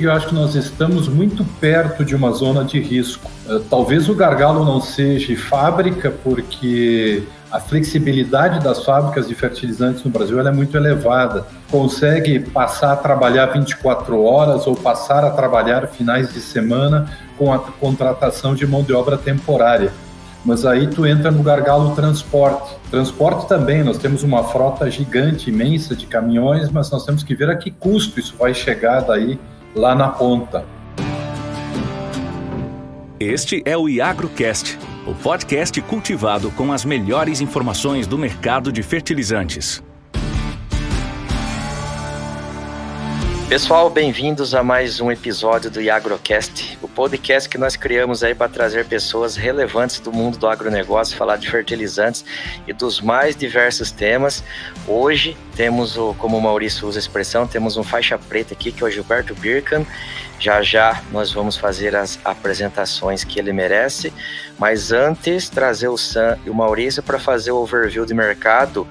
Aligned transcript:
Eu 0.00 0.12
acho 0.12 0.28
que 0.28 0.34
nós 0.36 0.54
estamos 0.54 1.08
muito 1.08 1.44
perto 1.60 2.04
de 2.04 2.14
uma 2.14 2.30
zona 2.30 2.62
de 2.62 2.78
risco. 2.78 3.28
Eh, 3.48 3.60
talvez 3.68 4.08
o 4.08 4.14
gargalo 4.14 4.64
não 4.64 4.80
seja 4.80 5.36
fábrica, 5.36 6.14
porque 6.22 7.24
a 7.50 7.58
flexibilidade 7.58 8.62
das 8.62 8.84
fábricas 8.84 9.26
de 9.26 9.34
fertilizantes 9.34 10.04
no 10.04 10.10
Brasil 10.12 10.38
é 10.38 10.52
muito 10.52 10.76
elevada. 10.76 11.48
Consegue 11.68 12.38
passar 12.38 12.92
a 12.92 12.96
trabalhar 12.96 13.46
24 13.46 14.22
horas 14.22 14.68
ou 14.68 14.76
passar 14.76 15.24
a 15.24 15.30
trabalhar 15.30 15.88
finais 15.88 16.32
de 16.32 16.40
semana 16.40 17.10
com 17.36 17.52
a 17.52 17.58
contratação 17.58 18.54
de 18.54 18.64
mão 18.68 18.84
de 18.84 18.92
obra 18.92 19.18
temporária. 19.18 19.92
Mas 20.44 20.64
aí 20.64 20.86
tu 20.86 21.04
entra 21.08 21.32
no 21.32 21.42
gargalo 21.42 21.96
transporte. 21.96 22.72
Transporte 22.88 23.48
também, 23.48 23.82
nós 23.82 23.98
temos 23.98 24.22
uma 24.22 24.44
frota 24.44 24.88
gigante, 24.88 25.50
imensa 25.50 25.96
de 25.96 26.06
caminhões, 26.06 26.70
mas 26.70 26.88
nós 26.88 27.04
temos 27.04 27.24
que 27.24 27.34
ver 27.34 27.50
a 27.50 27.56
que 27.56 27.72
custo 27.72 28.20
isso 28.20 28.36
vai 28.38 28.54
chegar 28.54 29.00
daí 29.00 29.36
lá 29.78 29.94
na 29.94 30.08
ponta. 30.08 30.66
Este 33.20 33.62
é 33.64 33.76
o 33.76 33.88
IagroCast, 33.88 34.76
o 35.06 35.14
podcast 35.14 35.80
cultivado 35.82 36.50
com 36.50 36.72
as 36.72 36.84
melhores 36.84 37.40
informações 37.40 38.06
do 38.06 38.18
mercado 38.18 38.72
de 38.72 38.82
fertilizantes. 38.82 39.82
Pessoal, 43.48 43.88
bem-vindos 43.88 44.54
a 44.54 44.62
mais 44.62 45.00
um 45.00 45.10
episódio 45.10 45.70
do 45.70 45.80
IagroCast, 45.80 46.78
o 46.82 46.86
podcast 46.86 47.48
que 47.48 47.56
nós 47.56 47.76
criamos 47.76 48.22
aí 48.22 48.34
para 48.34 48.46
trazer 48.46 48.84
pessoas 48.84 49.36
relevantes 49.36 50.00
do 50.00 50.12
mundo 50.12 50.36
do 50.36 50.46
agronegócio, 50.46 51.16
falar 51.16 51.38
de 51.38 51.50
fertilizantes 51.50 52.26
e 52.66 52.74
dos 52.74 53.00
mais 53.00 53.34
diversos 53.34 53.90
temas. 53.90 54.44
Hoje 54.86 55.34
temos, 55.56 55.96
o, 55.96 56.12
como 56.18 56.36
o 56.36 56.42
Maurício 56.42 56.86
usa 56.86 56.98
a 56.98 57.00
expressão, 57.00 57.46
temos 57.46 57.78
um 57.78 57.82
faixa 57.82 58.18
preta 58.18 58.52
aqui 58.52 58.70
que 58.70 58.84
é 58.84 58.86
o 58.86 58.90
Gilberto 58.90 59.34
Birkan. 59.34 59.86
Já 60.38 60.60
já 60.60 61.02
nós 61.10 61.32
vamos 61.32 61.56
fazer 61.56 61.96
as 61.96 62.18
apresentações 62.22 63.24
que 63.24 63.38
ele 63.40 63.54
merece, 63.54 64.12
mas 64.58 64.92
antes 64.92 65.48
trazer 65.48 65.88
o 65.88 65.96
Sam 65.96 66.38
e 66.44 66.50
o 66.50 66.54
Maurício 66.54 67.02
para 67.02 67.18
fazer 67.18 67.52
o 67.52 67.56
overview 67.56 68.04
de 68.04 68.12
mercado 68.12 68.86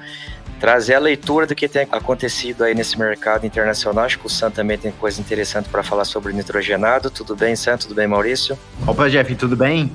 trazer 0.59 0.95
a 0.95 1.00
leitura 1.00 1.45
do 1.45 1.55
que 1.55 1.67
tem 1.67 1.88
acontecido 1.91 2.63
aí 2.63 2.73
nesse 2.73 2.97
mercado 2.97 3.45
internacional. 3.45 4.05
Acho 4.05 4.19
que 4.19 4.25
o 4.25 4.30
Sam 4.30 4.52
também 4.52 4.77
tem 4.77 4.91
coisa 4.91 5.22
interessante 5.22 5.69
para 5.69 5.83
falar 5.83 6.05
sobre 6.05 6.33
nitrogenado. 6.33 7.09
Tudo 7.09 7.36
bem, 7.36 7.55
Sam? 7.55 7.77
Tudo 7.77 7.94
bem, 7.94 8.08
Maurício? 8.08 8.58
Opa, 8.85 9.09
Jeff, 9.09 9.35
tudo 9.35 9.55
bem? 9.55 9.91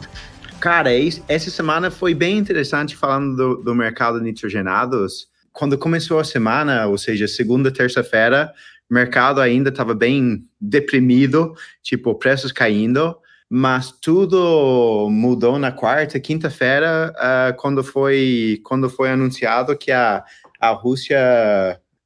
Cara, 0.60 0.90
essa 1.28 1.50
semana 1.50 1.90
foi 1.90 2.14
bem 2.14 2.38
interessante 2.38 2.96
falando 2.96 3.36
do, 3.36 3.62
do 3.62 3.74
mercado 3.74 4.18
de 4.18 4.24
nitrogenados. 4.24 5.26
Quando 5.52 5.76
começou 5.76 6.18
a 6.18 6.24
semana, 6.24 6.86
ou 6.86 6.96
seja, 6.96 7.26
segunda, 7.26 7.70
terça-feira, 7.70 8.52
o 8.88 8.94
mercado 8.94 9.40
ainda 9.40 9.70
estava 9.70 9.94
bem 9.94 10.44
deprimido, 10.60 11.54
tipo, 11.82 12.14
preços 12.14 12.52
caindo 12.52 13.16
mas 13.54 13.92
tudo 13.92 15.10
mudou 15.10 15.58
na 15.58 15.70
quarta, 15.70 16.18
quinta-feira, 16.18 17.12
uh, 17.18 17.54
quando 17.58 17.84
foi 17.84 18.58
quando 18.64 18.88
foi 18.88 19.10
anunciado 19.10 19.76
que 19.76 19.92
a 19.92 20.24
a 20.62 20.70
Rússia 20.70 21.18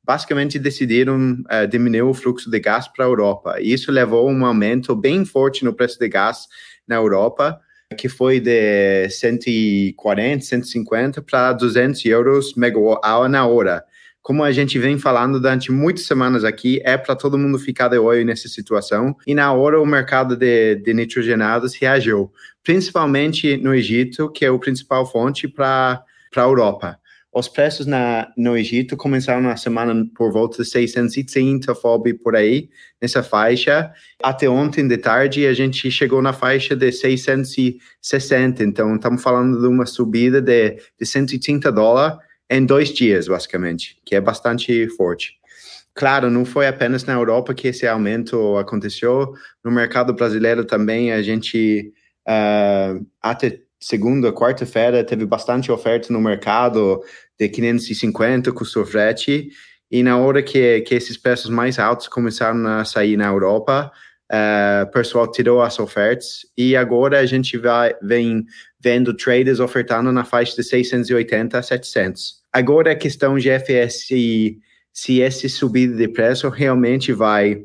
basicamente 0.03 0.59
decidiram 0.59 1.43
uh, 1.43 1.69
diminuir 1.69 2.03
o 2.03 2.15
fluxo 2.15 2.51
de 2.51 2.59
gás 2.59 2.89
para 2.89 3.05
a 3.05 3.09
Europa. 3.09 3.57
E 3.61 3.71
isso 3.71 3.93
levou 3.93 4.27
a 4.27 4.33
um 4.33 4.47
aumento 4.47 4.97
bem 4.97 5.27
forte 5.27 5.63
no 5.63 5.75
preço 5.75 5.99
de 5.99 6.09
gás 6.09 6.47
na 6.89 6.97
Europa, 6.97 7.61
que 7.99 8.09
foi 8.09 8.41
de 8.41 9.11
140, 9.11 10.43
150 10.43 11.21
para 11.21 11.53
200 11.53 12.03
euros 12.07 12.55
megawatt-hour 12.55 13.29
na 13.29 13.47
hora. 13.47 13.85
Como 14.23 14.43
a 14.43 14.51
gente 14.51 14.79
vem 14.79 14.99
falando 14.99 15.39
durante 15.39 15.71
muitas 15.71 16.07
semanas 16.07 16.43
aqui, 16.43 16.81
é 16.83 16.97
para 16.97 17.15
todo 17.15 17.39
mundo 17.39 17.59
ficar 17.59 17.89
de 17.89 17.99
olho 17.99 18.25
nessa 18.25 18.49
situação. 18.49 19.15
E 19.27 19.35
na 19.35 19.53
hora 19.53 19.81
o 19.81 19.87
mercado 19.87 20.35
de, 20.35 20.77
de 20.77 20.95
nitrogenados 20.95 21.75
reagiu, 21.75 22.33
principalmente 22.65 23.57
no 23.59 23.75
Egito, 23.75 24.31
que 24.31 24.47
é 24.47 24.51
o 24.51 24.59
principal 24.59 25.05
fonte 25.05 25.47
para 25.47 26.03
a 26.35 26.41
Europa. 26.41 26.99
Os 27.39 27.49
preços 27.49 27.85
na, 27.85 28.33
no 28.35 28.57
Egito 28.57 28.97
começaram 28.97 29.43
na 29.43 29.59
semana 29.59 30.07
por 30.15 30.33
volta 30.33 30.63
de 30.63 30.71
630 30.71 31.75
FOB 31.75 32.15
por 32.15 32.35
aí, 32.35 32.71
nessa 32.99 33.23
faixa. 33.23 33.93
Até 34.23 34.49
ontem 34.49 34.89
de 34.89 34.97
tarde 34.97 35.47
a 35.47 35.53
gente 35.53 35.91
chegou 35.91 36.23
na 36.23 36.33
faixa 36.33 36.75
de 36.75 36.91
660. 36.91 38.65
Então 38.65 38.97
estamos 38.97 39.23
falando 39.23 39.61
de 39.61 39.67
uma 39.67 39.85
subida 39.85 40.41
de, 40.41 40.79
de 40.99 41.05
130 41.05 41.71
dólares 41.71 42.17
em 42.49 42.65
dois 42.65 42.89
dias, 42.89 43.29
basicamente, 43.29 43.99
que 44.07 44.15
é 44.15 44.21
bastante 44.21 44.89
forte. 44.97 45.35
Claro, 45.95 46.31
não 46.31 46.47
foi 46.47 46.67
apenas 46.67 47.05
na 47.05 47.13
Europa 47.13 47.53
que 47.53 47.69
esse 47.69 47.87
aumento 47.87 48.57
aconteceu. 48.57 49.35
No 49.63 49.71
mercado 49.71 50.15
brasileiro 50.15 50.65
também 50.65 51.13
a 51.13 51.21
gente 51.21 51.93
uh, 52.27 53.07
até 53.21 53.66
segunda, 53.87 54.33
quarta-feira 54.33 55.05
teve 55.05 55.25
bastante 55.25 55.71
oferta 55.71 56.13
no 56.13 56.21
mercado 56.21 57.01
de 57.39 57.49
550 57.49 58.51
custo 58.51 58.85
frete, 58.85 59.49
e 59.89 60.03
na 60.03 60.19
hora 60.19 60.43
que, 60.43 60.81
que 60.81 60.97
esses 60.97 61.17
preços 61.17 61.49
mais 61.49 61.79
altos 61.79 62.09
começaram 62.09 62.67
a 62.67 62.85
sair 62.85 63.17
na 63.17 63.27
Europa, 63.27 63.93
uh, 64.33 64.83
o 64.83 64.91
pessoal 64.91 65.31
tirou 65.31 65.63
as 65.63 65.79
ofertas, 65.79 66.41
e 66.59 66.75
agora 66.75 67.21
a 67.21 67.27
gente 67.27 67.57
vai, 67.57 67.95
vem 68.03 68.45
vendo 68.81 69.17
traders 69.17 69.61
ofertando 69.61 70.11
na 70.11 70.25
faixa 70.25 70.57
de 70.57 70.65
680 70.65 71.57
a 71.57 71.63
700. 71.63 72.43
Agora 72.53 72.91
a 72.91 72.97
questão, 72.97 73.39
GFS, 73.39 74.09
se, 74.09 74.59
se 74.93 75.21
esse 75.21 75.49
subida 75.49 75.95
de 75.95 76.09
preço 76.09 76.49
realmente 76.49 77.13
vai, 77.13 77.63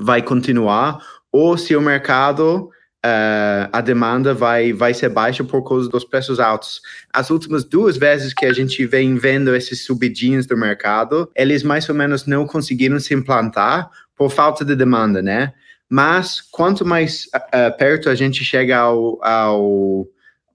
vai 0.00 0.22
continuar, 0.22 0.98
ou 1.30 1.58
se 1.58 1.76
o 1.76 1.80
mercado 1.82 2.70
uh, 3.04 3.68
a 3.72 3.80
demanda 3.80 4.32
vai, 4.32 4.72
vai 4.72 4.94
ser 4.94 5.08
baixa 5.08 5.42
por 5.44 5.62
causa 5.62 5.88
dos 5.88 6.04
preços 6.04 6.38
altos. 6.38 6.80
As 7.12 7.30
últimas 7.30 7.64
duas 7.64 7.96
vezes 7.96 8.32
que 8.32 8.46
a 8.46 8.52
gente 8.52 8.86
vem 8.86 9.16
vendo 9.16 9.54
esses 9.54 9.84
subidinhos 9.84 10.46
do 10.46 10.56
mercado, 10.56 11.30
eles 11.34 11.62
mais 11.62 11.88
ou 11.88 11.94
menos 11.94 12.26
não 12.26 12.46
conseguiram 12.46 12.98
se 12.98 13.14
implantar 13.14 13.90
por 14.16 14.30
falta 14.30 14.64
de 14.64 14.76
demanda, 14.76 15.20
né? 15.20 15.52
Mas 15.88 16.40
quanto 16.40 16.86
mais 16.86 17.26
uh, 17.34 17.76
perto 17.76 18.08
a 18.08 18.14
gente 18.14 18.44
chega 18.44 18.78
ao, 18.78 19.22
ao 19.22 20.06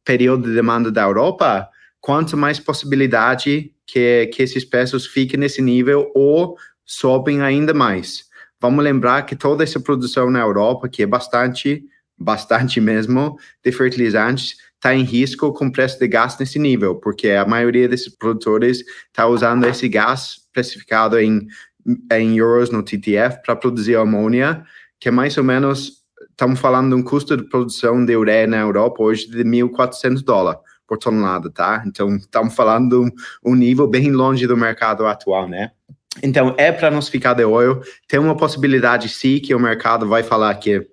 período 0.04 0.48
de 0.48 0.56
demanda 0.56 0.92
da 0.92 1.04
Europa, 1.04 1.70
quanto 2.00 2.38
mais 2.38 2.60
possibilidade 2.60 3.72
que, 3.86 4.28
que 4.28 4.42
esses 4.42 4.66
preços 4.66 5.06
fiquem 5.06 5.40
nesse 5.40 5.62
nível 5.62 6.12
ou 6.16 6.58
sobem 6.86 7.42
ainda 7.42 7.74
mais. 7.74 8.26
Vamos 8.60 8.84
lembrar 8.84 9.24
que 9.24 9.36
toda 9.36 9.64
essa 9.64 9.80
produção 9.80 10.32
na 10.32 10.40
Europa, 10.40 10.90
que 10.90 11.04
é 11.04 11.06
bastante 11.06 11.84
bastante 12.18 12.82
mesmo, 12.82 13.38
de 13.64 13.72
fertilizantes 13.72 14.56
está 14.78 14.94
em 14.94 15.04
risco 15.04 15.52
com 15.54 15.72
preço 15.72 16.00
de 16.00 16.08
gás 16.08 16.38
nesse 16.40 16.60
nível, 16.60 16.96
porque 16.96 17.32
a 17.32 17.46
maioria 17.46 17.88
desses 17.88 18.16
produtores 18.16 18.84
está 19.08 19.28
usando 19.28 19.66
esse 19.66 19.90
gás 19.90 20.36
precificado 20.54 21.20
em, 21.20 21.48
em 22.12 22.38
euros 22.38 22.70
no 22.70 22.84
TTF 22.84 23.42
para 23.44 23.56
produzir 23.56 23.96
amônia, 23.96 24.64
que 25.00 25.10
é 25.10 25.12
mais 25.12 25.38
ou 25.38 25.44
menos, 25.44 26.04
estamos 26.30 26.60
falando 26.60 26.96
de 26.96 27.02
um 27.02 27.04
custo 27.04 27.36
de 27.36 27.44
produção 27.50 28.06
de 28.06 28.16
ureia 28.16 28.48
na 28.48 28.58
Europa 28.58 29.04
hoje 29.04 29.30
de 29.30 29.44
1.400 29.44 30.24
dólares 30.24 30.62
por 30.88 30.98
tonelada, 30.98 31.52
tá? 31.52 31.84
Então, 31.86 32.16
estamos 32.16 32.56
falando 32.56 32.90
de 32.90 32.96
um, 32.96 33.52
um 33.52 33.56
nível 33.56 33.88
bem 33.88 34.12
longe 34.12 34.48
do 34.48 34.56
mercado 34.56 35.06
atual, 35.06 35.48
né? 35.48 35.72
Então, 36.24 36.56
é 36.58 36.72
para 36.72 36.90
nos 36.90 37.10
ficar 37.10 37.34
de 37.34 37.44
olho. 37.44 37.82
Tem 38.08 38.20
uma 38.20 38.38
possibilidade, 38.38 39.10
sim, 39.10 39.40
que 39.40 39.54
o 39.54 39.60
mercado 39.60 40.08
vai 40.08 40.24
falar 40.24 40.56
que 40.56 40.88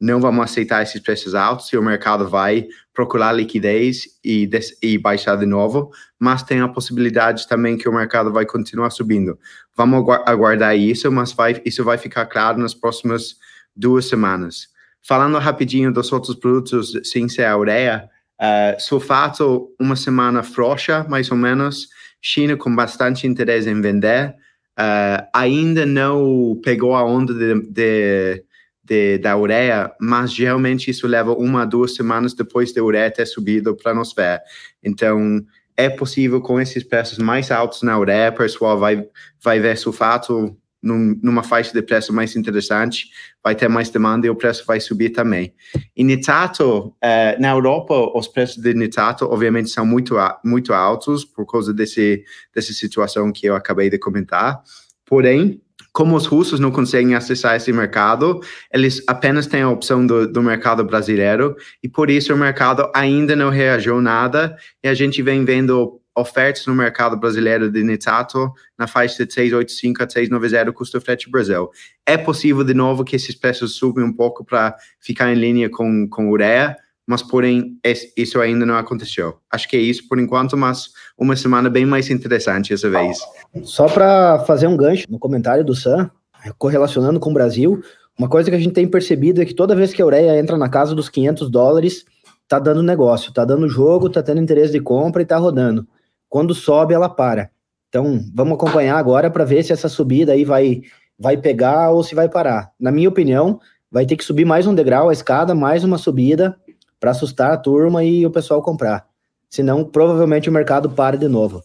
não 0.00 0.20
vamos 0.20 0.44
aceitar 0.44 0.82
esses 0.82 1.00
preços 1.00 1.34
altos 1.34 1.72
e 1.72 1.76
o 1.76 1.82
mercado 1.82 2.28
vai 2.28 2.66
procurar 2.94 3.32
liquidez 3.32 4.04
e, 4.24 4.48
e 4.82 4.98
baixar 4.98 5.36
de 5.36 5.46
novo, 5.46 5.90
mas 6.18 6.42
tem 6.42 6.60
a 6.60 6.68
possibilidade 6.68 7.48
também 7.48 7.76
que 7.76 7.88
o 7.88 7.92
mercado 7.92 8.32
vai 8.32 8.46
continuar 8.46 8.90
subindo. 8.90 9.38
Vamos 9.76 10.04
aguardar 10.26 10.76
isso, 10.76 11.10
mas 11.10 11.32
vai, 11.32 11.60
isso 11.64 11.84
vai 11.84 11.98
ficar 11.98 12.26
claro 12.26 12.58
nas 12.58 12.74
próximas 12.74 13.36
duas 13.74 14.06
semanas. 14.06 14.68
Falando 15.02 15.38
rapidinho 15.38 15.92
dos 15.92 16.12
outros 16.12 16.36
produtos, 16.36 16.92
sem 17.04 17.28
ser 17.28 17.44
a 17.44 17.56
ureia, 17.56 18.08
uh, 18.40 18.80
sulfato, 18.80 19.68
uma 19.80 19.96
semana 19.96 20.42
frouxa, 20.42 21.04
mais 21.08 21.30
ou 21.30 21.36
menos, 21.36 21.88
China 22.20 22.56
com 22.56 22.74
bastante 22.74 23.26
interesse 23.26 23.68
em 23.70 23.80
vender, 23.80 24.34
uh, 24.78 25.26
ainda 25.34 25.86
não 25.86 26.60
pegou 26.62 26.94
a 26.94 27.04
onda 27.04 27.32
de, 27.32 27.70
de 27.70 28.44
de, 28.88 29.18
da 29.18 29.36
ureia, 29.36 29.92
mas 30.00 30.32
geralmente 30.32 30.90
isso 30.90 31.06
leva 31.06 31.32
uma, 31.32 31.66
duas 31.66 31.94
semanas 31.94 32.34
depois 32.34 32.72
da 32.72 32.82
ureia 32.82 33.10
ter 33.10 33.26
subido 33.26 33.76
para 33.76 33.94
nos 33.94 34.12
ver. 34.14 34.40
Então, 34.82 35.44
é 35.76 35.88
possível 35.88 36.40
com 36.40 36.60
esses 36.60 36.82
preços 36.82 37.18
mais 37.18 37.50
altos 37.50 37.82
na 37.82 37.98
ureia, 37.98 38.30
o 38.30 38.34
pessoal 38.34 38.78
vai, 38.78 39.06
vai 39.40 39.60
ver 39.60 39.76
sulfato 39.76 40.56
num, 40.82 41.18
numa 41.22 41.42
faixa 41.42 41.72
de 41.72 41.82
preço 41.82 42.12
mais 42.12 42.34
interessante, 42.36 43.06
vai 43.42 43.54
ter 43.54 43.68
mais 43.68 43.90
demanda 43.90 44.26
e 44.26 44.30
o 44.30 44.34
preço 44.34 44.64
vai 44.66 44.80
subir 44.80 45.10
também. 45.10 45.52
E 45.96 46.02
nitrato, 46.02 46.94
eh, 47.02 47.36
na 47.38 47.50
Europa, 47.50 47.94
os 48.16 48.28
preços 48.28 48.56
de 48.56 48.74
nitrato, 48.74 49.26
obviamente, 49.26 49.70
são 49.70 49.84
muito, 49.84 50.16
muito 50.44 50.72
altos 50.72 51.24
por 51.24 51.46
causa 51.46 51.74
desse, 51.74 52.24
dessa 52.54 52.72
situação 52.72 53.32
que 53.32 53.46
eu 53.46 53.54
acabei 53.54 53.90
de 53.90 53.98
comentar. 53.98 54.62
Porém, 55.04 55.60
como 55.98 56.14
os 56.14 56.26
russos 56.26 56.60
não 56.60 56.70
conseguem 56.70 57.16
acessar 57.16 57.56
esse 57.56 57.72
mercado, 57.72 58.38
eles 58.72 59.02
apenas 59.08 59.48
têm 59.48 59.62
a 59.62 59.68
opção 59.68 60.06
do, 60.06 60.30
do 60.30 60.40
mercado 60.40 60.84
brasileiro 60.84 61.56
e 61.82 61.88
por 61.88 62.08
isso 62.08 62.32
o 62.32 62.36
mercado 62.36 62.88
ainda 62.94 63.34
não 63.34 63.50
reagiu 63.50 64.00
nada 64.00 64.56
e 64.80 64.86
a 64.86 64.94
gente 64.94 65.20
vem 65.22 65.44
vendo 65.44 66.00
ofertas 66.16 66.64
no 66.66 66.74
mercado 66.76 67.16
brasileiro 67.16 67.68
de 67.68 67.82
Netato 67.82 68.52
na 68.78 68.86
faixa 68.86 69.26
de 69.26 69.34
685 69.34 70.04
a 70.04 70.08
690 70.08 70.72
custo 70.72 71.00
frete 71.00 71.28
Brasil. 71.28 71.68
É 72.06 72.16
possível, 72.16 72.62
de 72.62 72.74
novo, 72.74 73.02
que 73.02 73.16
esses 73.16 73.34
preços 73.34 73.74
subam 73.74 74.04
um 74.04 74.12
pouco 74.12 74.44
para 74.44 74.76
ficar 75.00 75.32
em 75.32 75.34
linha 75.34 75.68
com, 75.68 76.08
com 76.08 76.30
ureia, 76.30 76.76
mas 77.08 77.22
porém 77.22 77.78
isso 78.14 78.38
ainda 78.38 78.66
não 78.66 78.76
aconteceu. 78.76 79.38
Acho 79.50 79.66
que 79.66 79.78
é 79.78 79.80
isso 79.80 80.06
por 80.06 80.20
enquanto, 80.20 80.58
mas 80.58 80.90
uma 81.16 81.34
semana 81.34 81.70
bem 81.70 81.86
mais 81.86 82.10
interessante 82.10 82.74
essa 82.74 82.90
vez. 82.90 83.18
Só 83.62 83.88
para 83.88 84.40
fazer 84.40 84.66
um 84.66 84.76
gancho 84.76 85.06
no 85.08 85.18
comentário 85.18 85.64
do 85.64 85.74
Sam, 85.74 86.10
correlacionando 86.58 87.18
com 87.18 87.30
o 87.30 87.32
Brasil, 87.32 87.82
uma 88.18 88.28
coisa 88.28 88.50
que 88.50 88.56
a 88.56 88.58
gente 88.58 88.74
tem 88.74 88.86
percebido 88.86 89.40
é 89.40 89.46
que 89.46 89.54
toda 89.54 89.74
vez 89.74 89.94
que 89.94 90.02
a 90.02 90.04
ureia 90.04 90.38
entra 90.38 90.58
na 90.58 90.68
casa 90.68 90.94
dos 90.94 91.08
500 91.08 91.50
dólares, 91.50 92.04
tá 92.46 92.58
dando 92.58 92.82
negócio, 92.82 93.32
tá 93.32 93.42
dando 93.42 93.66
jogo, 93.70 94.10
tá 94.10 94.22
tendo 94.22 94.42
interesse 94.42 94.72
de 94.72 94.80
compra 94.80 95.22
e 95.22 95.26
tá 95.26 95.38
rodando. 95.38 95.88
Quando 96.28 96.54
sobe, 96.54 96.92
ela 96.92 97.08
para. 97.08 97.50
Então, 97.88 98.20
vamos 98.34 98.52
acompanhar 98.52 98.98
agora 98.98 99.30
para 99.30 99.46
ver 99.46 99.62
se 99.62 99.72
essa 99.72 99.88
subida 99.88 100.32
aí 100.32 100.44
vai, 100.44 100.82
vai 101.18 101.38
pegar 101.38 101.88
ou 101.88 102.04
se 102.04 102.14
vai 102.14 102.28
parar. 102.28 102.70
Na 102.78 102.92
minha 102.92 103.08
opinião, 103.08 103.58
vai 103.90 104.04
ter 104.04 104.14
que 104.14 104.24
subir 104.24 104.44
mais 104.44 104.66
um 104.66 104.74
degrau 104.74 105.08
a 105.08 105.12
escada, 105.14 105.54
mais 105.54 105.82
uma 105.84 105.96
subida 105.96 106.54
para 107.00 107.10
assustar 107.10 107.52
a 107.52 107.56
turma 107.56 108.04
e 108.04 108.26
o 108.26 108.30
pessoal 108.30 108.62
comprar. 108.62 109.06
Senão, 109.48 109.84
provavelmente 109.84 110.48
o 110.48 110.52
mercado 110.52 110.90
para 110.90 111.16
de 111.16 111.28
novo. 111.28 111.62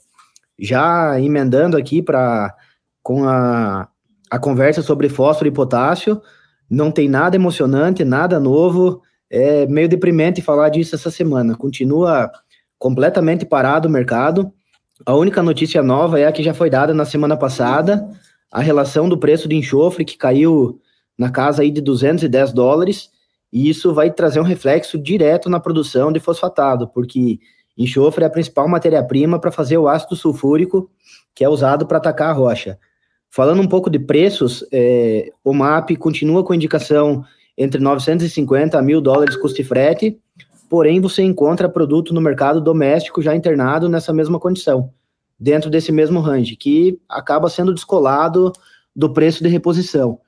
Já 0.58 1.20
emendando 1.20 1.76
aqui 1.76 2.02
para 2.02 2.56
com 3.02 3.28
a, 3.28 3.88
a 4.30 4.40
conversa 4.40 4.82
sobre 4.82 5.10
fósforo 5.10 5.48
e 5.48 5.52
potássio, 5.52 6.22
não 6.70 6.92
tem 6.92 7.10
nada 7.10 7.36
emocionante, 7.36 8.06
nada 8.06 8.40
novo. 8.40 9.02
É 9.30 9.66
meio 9.68 9.90
deprimente 9.90 10.42
falar 10.42 10.70
disso 10.70 10.96
essa 10.96 11.12
semana. 11.12 11.56
Continua 11.56 12.32
completamente 12.80 13.46
parado 13.46 13.88
o 13.88 13.92
mercado. 13.92 14.52
A 15.06 15.16
única 15.16 15.44
notícia 15.44 15.84
nova 15.84 16.20
é 16.20 16.26
a 16.26 16.32
que 16.32 16.44
já 16.44 16.54
foi 16.54 16.70
dada 16.70 16.94
na 16.94 17.04
semana 17.04 17.36
passada, 17.36 18.08
a 18.52 18.62
relação 18.62 19.10
do 19.10 19.18
preço 19.18 19.48
de 19.48 19.56
enxofre 19.56 20.06
que 20.06 20.18
caiu 20.18 20.80
na 21.18 21.30
casa 21.30 21.62
aí 21.62 21.72
de 21.72 21.82
210 21.82 22.54
dólares, 22.54 23.10
e 23.54 23.70
isso 23.70 23.94
vai 23.94 24.10
trazer 24.10 24.40
um 24.40 24.44
reflexo 24.44 24.98
direto 24.98 25.48
na 25.48 25.60
produção 25.60 26.12
de 26.12 26.20
fosfatado, 26.20 26.88
porque 26.88 27.40
enxofre 27.78 28.24
é 28.24 28.28
a 28.28 28.30
principal 28.30 28.68
matéria-prima 28.68 29.38
para 29.40 29.52
fazer 29.52 29.78
o 29.78 29.88
ácido 29.88 30.16
sulfúrico 30.16 30.90
que 31.36 31.44
é 31.44 31.50
usado 31.50 31.86
para 31.86 32.00
atacar 32.00 32.32
a 32.32 32.34
rocha. 32.34 32.80
Falando 33.30 33.62
um 33.62 33.68
pouco 33.68 33.92
de 33.92 34.00
preços, 34.00 34.66
é, 34.72 35.32
o 35.44 35.54
MAP 35.54 35.92
continua 35.98 36.44
com 36.44 36.54
indicação 36.54 37.24
entre 37.56 37.80
950 37.80 38.78
a 38.78 38.82
1.000 38.82 39.02
dólares 39.02 39.36
custo 39.36 39.62
e 39.62 39.64
frete, 39.64 40.20
porém 40.68 41.00
você 41.00 41.22
encontra 41.22 41.70
produto 41.70 42.12
no 42.12 42.22
mercado 42.22 42.60
doméstico 42.60 43.22
já 43.22 43.36
internado 43.36 43.88
nessa 43.88 44.12
mesma 44.12 44.40
condição, 44.40 44.92
dentro 45.40 45.70
desse 45.70 45.92
mesmo 45.92 46.20
range, 46.22 46.56
que 46.56 47.00
acaba 47.08 47.50
sendo 47.50 47.74
descolado 47.74 48.52
do 48.96 49.14
preço 49.14 49.44
de 49.44 49.50
reposição. 49.50 50.20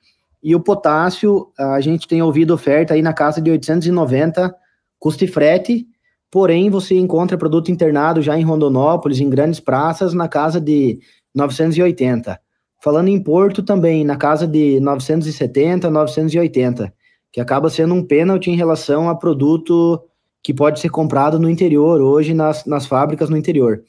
E 0.46 0.54
o 0.54 0.60
potássio, 0.60 1.48
a 1.58 1.80
gente 1.80 2.06
tem 2.06 2.22
ouvido 2.22 2.54
oferta 2.54 2.94
aí 2.94 3.02
na 3.02 3.12
casa 3.12 3.40
de 3.42 3.50
890 3.50 4.54
custo 4.96 5.24
e 5.24 5.26
frete, 5.26 5.84
porém 6.30 6.70
você 6.70 6.96
encontra 6.96 7.36
produto 7.36 7.72
internado 7.72 8.22
já 8.22 8.38
em 8.38 8.44
Rondonópolis, 8.44 9.18
em 9.18 9.28
grandes 9.28 9.58
praças, 9.58 10.14
na 10.14 10.28
casa 10.28 10.60
de 10.60 11.00
980. 11.34 12.38
Falando 12.80 13.08
em 13.08 13.20
Porto 13.20 13.60
também, 13.60 14.04
na 14.04 14.14
casa 14.14 14.46
de 14.46 14.78
970, 14.78 15.90
980, 15.90 16.94
que 17.32 17.40
acaba 17.40 17.68
sendo 17.68 17.94
um 17.94 18.06
pênalti 18.06 18.48
em 18.48 18.54
relação 18.54 19.08
a 19.08 19.16
produto 19.16 20.00
que 20.44 20.54
pode 20.54 20.78
ser 20.78 20.90
comprado 20.90 21.40
no 21.40 21.50
interior, 21.50 22.00
hoje 22.00 22.32
nas, 22.32 22.64
nas 22.66 22.86
fábricas 22.86 23.28
no 23.28 23.36
interior. 23.36 23.82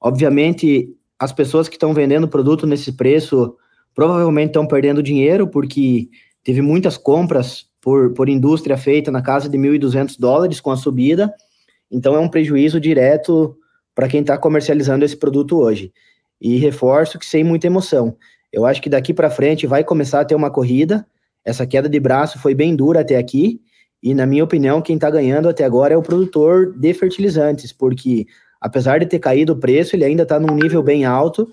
Obviamente, 0.00 0.88
as 1.18 1.34
pessoas 1.34 1.68
que 1.68 1.76
estão 1.76 1.92
vendendo 1.92 2.26
produto 2.26 2.66
nesse 2.66 2.92
preço 2.92 3.54
provavelmente 3.98 4.50
estão 4.50 4.64
perdendo 4.64 5.02
dinheiro, 5.02 5.48
porque 5.48 6.08
teve 6.44 6.62
muitas 6.62 6.96
compras 6.96 7.66
por, 7.80 8.14
por 8.14 8.28
indústria 8.28 8.76
feita 8.76 9.10
na 9.10 9.20
casa 9.20 9.48
de 9.48 9.58
1.200 9.58 10.14
dólares 10.16 10.60
com 10.60 10.70
a 10.70 10.76
subida, 10.76 11.34
então 11.90 12.14
é 12.14 12.20
um 12.20 12.28
prejuízo 12.28 12.78
direto 12.78 13.56
para 13.96 14.06
quem 14.06 14.20
está 14.20 14.38
comercializando 14.38 15.04
esse 15.04 15.16
produto 15.16 15.58
hoje. 15.58 15.92
E 16.40 16.58
reforço 16.58 17.18
que 17.18 17.26
sem 17.26 17.42
muita 17.42 17.66
emoção. 17.66 18.16
Eu 18.52 18.66
acho 18.66 18.80
que 18.80 18.88
daqui 18.88 19.12
para 19.12 19.30
frente 19.30 19.66
vai 19.66 19.82
começar 19.82 20.20
a 20.20 20.24
ter 20.24 20.36
uma 20.36 20.48
corrida. 20.48 21.04
Essa 21.44 21.66
queda 21.66 21.88
de 21.88 21.98
braço 21.98 22.38
foi 22.38 22.54
bem 22.54 22.76
dura 22.76 23.00
até 23.00 23.16
aqui, 23.16 23.60
e, 24.00 24.14
na 24.14 24.26
minha 24.26 24.44
opinião, 24.44 24.80
quem 24.80 24.94
está 24.94 25.10
ganhando 25.10 25.48
até 25.48 25.64
agora 25.64 25.92
é 25.92 25.96
o 25.96 26.02
produtor 26.02 26.72
de 26.78 26.94
fertilizantes, 26.94 27.72
porque 27.72 28.28
apesar 28.60 29.00
de 29.00 29.06
ter 29.06 29.18
caído 29.18 29.54
o 29.54 29.58
preço, 29.58 29.96
ele 29.96 30.04
ainda 30.04 30.22
está 30.22 30.38
num 30.38 30.54
nível 30.54 30.84
bem 30.84 31.04
alto 31.04 31.48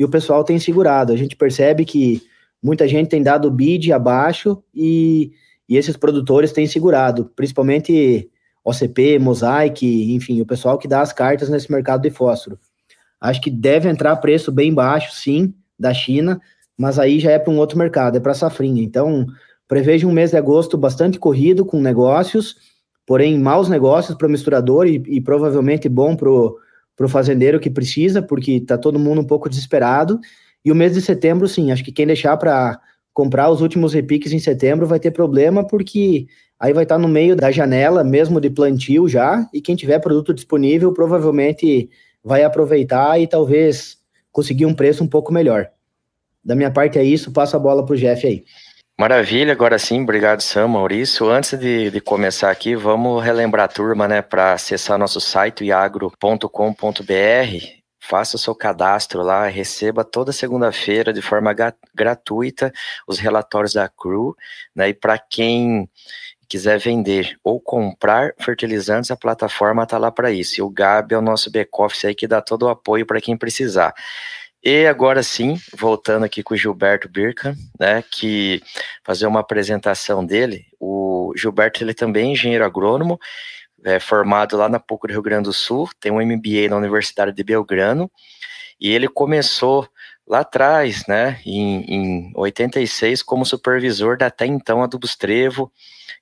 e 0.00 0.04
o 0.04 0.08
pessoal 0.08 0.42
tem 0.42 0.58
segurado. 0.58 1.12
A 1.12 1.16
gente 1.16 1.36
percebe 1.36 1.84
que 1.84 2.22
muita 2.62 2.88
gente 2.88 3.10
tem 3.10 3.22
dado 3.22 3.50
bid 3.50 3.92
abaixo 3.92 4.60
e, 4.74 5.30
e 5.68 5.76
esses 5.76 5.96
produtores 5.96 6.50
têm 6.50 6.66
segurado, 6.66 7.30
principalmente 7.36 8.28
OCP, 8.64 9.18
Mosaic, 9.18 9.86
enfim, 10.14 10.40
o 10.40 10.46
pessoal 10.46 10.78
que 10.78 10.88
dá 10.88 11.02
as 11.02 11.12
cartas 11.12 11.48
nesse 11.48 11.70
mercado 11.70 12.00
de 12.00 12.10
fósforo. 12.10 12.58
Acho 13.20 13.40
que 13.40 13.50
deve 13.50 13.88
entrar 13.88 14.16
preço 14.16 14.50
bem 14.50 14.72
baixo, 14.72 15.14
sim, 15.14 15.54
da 15.78 15.92
China, 15.92 16.40
mas 16.76 16.98
aí 16.98 17.20
já 17.20 17.32
é 17.32 17.38
para 17.38 17.52
um 17.52 17.58
outro 17.58 17.78
mercado, 17.78 18.16
é 18.16 18.20
para 18.20 18.34
safrinha. 18.34 18.82
Então, 18.82 19.26
Prevejo 19.70 20.08
um 20.08 20.12
mês 20.12 20.32
de 20.32 20.36
agosto 20.36 20.76
bastante 20.76 21.16
corrido 21.16 21.64
com 21.64 21.80
negócios, 21.80 22.56
porém 23.06 23.38
maus 23.38 23.68
negócios 23.68 24.18
para 24.18 24.26
o 24.26 24.30
misturador 24.30 24.84
e, 24.88 25.00
e, 25.06 25.20
provavelmente 25.20 25.88
bom 25.88 26.16
para 26.16 26.28
o 26.28 26.56
fazendeiro 27.08 27.60
que 27.60 27.70
precisa, 27.70 28.20
porque 28.20 28.52
está 28.52 28.76
todo 28.76 28.98
mundo 28.98 29.20
um 29.20 29.26
pouco 29.26 29.48
desesperado. 29.48 30.20
E 30.64 30.70
o 30.70 30.74
mês 30.74 30.94
de 30.94 31.00
setembro, 31.00 31.48
sim, 31.48 31.72
acho 31.72 31.82
que 31.82 31.92
quem 31.92 32.06
deixar 32.06 32.36
para 32.36 32.78
comprar 33.12 33.50
os 33.50 33.60
últimos 33.60 33.92
repiques 33.92 34.32
em 34.32 34.38
setembro 34.38 34.86
vai 34.86 35.00
ter 35.00 35.10
problema, 35.10 35.66
porque 35.66 36.26
aí 36.58 36.72
vai 36.72 36.84
estar 36.84 36.96
tá 36.96 37.00
no 37.00 37.08
meio 37.08 37.34
da 37.34 37.50
janela 37.50 38.04
mesmo 38.04 38.40
de 38.40 38.50
plantio 38.50 39.08
já, 39.08 39.48
e 39.52 39.60
quem 39.60 39.74
tiver 39.74 39.98
produto 39.98 40.34
disponível 40.34 40.92
provavelmente 40.92 41.88
vai 42.22 42.44
aproveitar 42.44 43.18
e 43.20 43.26
talvez 43.26 43.98
conseguir 44.30 44.66
um 44.66 44.74
preço 44.74 45.02
um 45.02 45.08
pouco 45.08 45.32
melhor. 45.32 45.68
Da 46.44 46.54
minha 46.54 46.70
parte 46.70 46.98
é 46.98 47.04
isso, 47.04 47.32
passo 47.32 47.56
a 47.56 47.58
bola 47.58 47.84
para 47.84 47.94
o 47.94 47.98
Jeff 47.98 48.26
aí. 48.26 48.44
Maravilha, 49.00 49.54
agora 49.54 49.78
sim, 49.78 50.02
obrigado 50.02 50.42
Sam, 50.42 50.68
Maurício. 50.68 51.30
Antes 51.30 51.58
de, 51.58 51.90
de 51.90 52.02
começar 52.02 52.50
aqui, 52.50 52.76
vamos 52.76 53.24
relembrar 53.24 53.64
a 53.64 53.68
turma, 53.68 54.06
né, 54.06 54.20
para 54.20 54.52
acessar 54.52 54.98
nosso 54.98 55.18
site 55.18 55.64
iagro.com.br, 55.64 56.44
faça 57.98 58.36
o 58.36 58.38
seu 58.38 58.54
cadastro 58.54 59.22
lá, 59.22 59.46
receba 59.46 60.04
toda 60.04 60.32
segunda-feira 60.32 61.14
de 61.14 61.22
forma 61.22 61.50
gratuita 61.94 62.70
os 63.08 63.18
relatórios 63.18 63.72
da 63.72 63.88
CRU, 63.88 64.36
né, 64.76 64.90
e 64.90 64.92
para 64.92 65.16
quem 65.16 65.88
quiser 66.46 66.78
vender 66.78 67.38
ou 67.42 67.58
comprar 67.58 68.34
fertilizantes, 68.38 69.10
a 69.10 69.16
plataforma 69.16 69.84
está 69.84 69.96
lá 69.96 70.10
para 70.12 70.30
isso. 70.30 70.60
E 70.60 70.62
o 70.62 70.68
Gabi 70.68 71.14
é 71.14 71.18
o 71.18 71.22
nosso 71.22 71.50
back-office 71.50 72.04
aí 72.04 72.14
que 72.14 72.26
dá 72.26 72.42
todo 72.42 72.64
o 72.64 72.68
apoio 72.68 73.06
para 73.06 73.20
quem 73.20 73.34
precisar. 73.34 73.94
E 74.62 74.86
agora 74.86 75.22
sim, 75.22 75.58
voltando 75.74 76.24
aqui 76.24 76.42
com 76.42 76.52
o 76.52 76.56
Gilberto 76.56 77.08
Birka, 77.08 77.56
né, 77.78 78.04
que 78.10 78.62
fazer 79.02 79.26
uma 79.26 79.40
apresentação 79.40 80.24
dele. 80.24 80.66
O 80.78 81.32
Gilberto 81.34 81.82
ele 81.82 81.94
também 81.94 82.28
é 82.28 82.32
engenheiro 82.32 82.64
agrônomo, 82.64 83.18
é 83.82 83.98
formado 83.98 84.58
lá 84.58 84.68
na 84.68 84.78
PUC 84.78 85.06
do 85.06 85.12
Rio 85.12 85.22
Grande 85.22 85.44
do 85.44 85.52
Sul, 85.54 85.88
tem 85.98 86.12
um 86.12 86.20
MBA 86.20 86.68
na 86.68 86.76
Universidade 86.76 87.32
de 87.32 87.42
Belgrano, 87.42 88.10
e 88.78 88.90
ele 88.90 89.08
começou 89.08 89.88
lá 90.28 90.40
atrás, 90.40 91.06
né, 91.06 91.40
em, 91.46 91.80
em 91.88 92.32
86, 92.36 93.22
como 93.22 93.46
supervisor 93.46 94.18
da 94.18 94.26
até 94.26 94.44
então 94.44 94.82
Adubos 94.82 95.16
Trevo, 95.16 95.72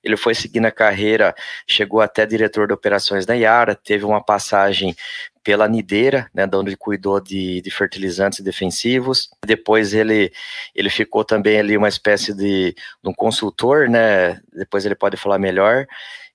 ele 0.01 0.15
foi 0.15 0.33
seguindo 0.33 0.65
a 0.65 0.71
carreira, 0.71 1.35
chegou 1.67 1.99
até 1.99 2.25
diretor 2.25 2.67
de 2.67 2.73
operações 2.73 3.25
da 3.25 3.33
Yara, 3.33 3.75
teve 3.75 4.05
uma 4.05 4.23
passagem 4.23 4.95
pela 5.49 5.67
Nideira, 5.67 6.29
né, 6.31 6.45
de 6.45 6.55
onde 6.55 6.69
ele 6.69 6.77
cuidou 6.77 7.19
de, 7.19 7.59
de 7.59 7.71
fertilizantes 7.71 8.41
defensivos. 8.41 9.31
Depois 9.43 9.95
ele, 9.95 10.31
ele 10.75 10.91
ficou 10.91 11.25
também 11.25 11.57
ali 11.57 11.75
uma 11.75 11.87
espécie 11.87 12.35
de, 12.35 12.75
de 12.75 13.09
um 13.09 13.11
consultor, 13.11 13.89
né, 13.89 14.39
depois 14.53 14.85
ele 14.85 14.93
pode 14.93 15.17
falar 15.17 15.39
melhor. 15.39 15.87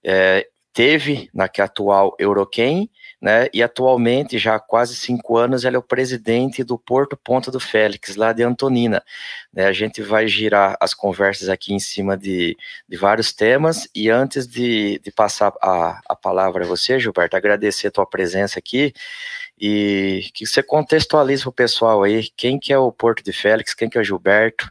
É, 0.03 0.49
teve 0.73 1.31
na 1.33 1.49
que 1.49 1.63
atual 1.63 2.17
Euroquem, 2.19 2.91
né? 3.25 3.49
E 3.55 3.63
atualmente, 3.63 4.37
já 4.37 4.57
há 4.57 4.61
quase 4.61 4.95
cinco 4.95 5.39
anos, 5.39 5.65
ele 5.65 5.77
é 5.77 5.79
o 5.79 5.83
presidente 5.83 6.63
do 6.63 6.77
Porto 6.77 7.17
Ponta 7.17 7.51
do 7.51 7.59
Félix, 7.59 8.17
lá 8.17 8.35
de 8.35 8.43
Antonina. 8.43 9.03
Né? 9.51 9.65
A 9.65 9.73
gente 9.73 10.03
vai 10.03 10.29
girar 10.29 10.77
as 10.79 10.93
conversas 10.93 11.49
aqui 11.49 11.73
em 11.73 11.79
cima 11.79 12.19
de, 12.19 12.55
de 12.87 12.97
vários 12.99 13.33
temas, 13.33 13.89
e 13.95 14.11
antes 14.11 14.47
de, 14.47 15.01
de 15.03 15.11
passar 15.11 15.55
a, 15.63 16.03
a 16.07 16.15
palavra 16.15 16.67
a 16.67 16.69
você, 16.69 17.01
Gilberto, 17.01 17.35
agradecer 17.35 17.87
a 17.87 17.91
tua 17.91 18.07
presença 18.07 18.59
aqui, 18.59 18.93
e 19.59 20.29
que 20.35 20.45
você 20.45 20.63
contextualize 20.63 21.45
para 21.45 21.49
o 21.49 21.53
pessoal 21.53 22.03
aí, 22.03 22.29
quem 22.37 22.59
que 22.59 22.75
é 22.75 22.79
o 22.79 22.93
Porto 22.93 23.25
de 23.25 23.33
Félix, 23.33 23.73
quem 23.73 23.89
que 23.89 23.97
é 23.97 24.03
o 24.03 24.05
Gilberto, 24.05 24.71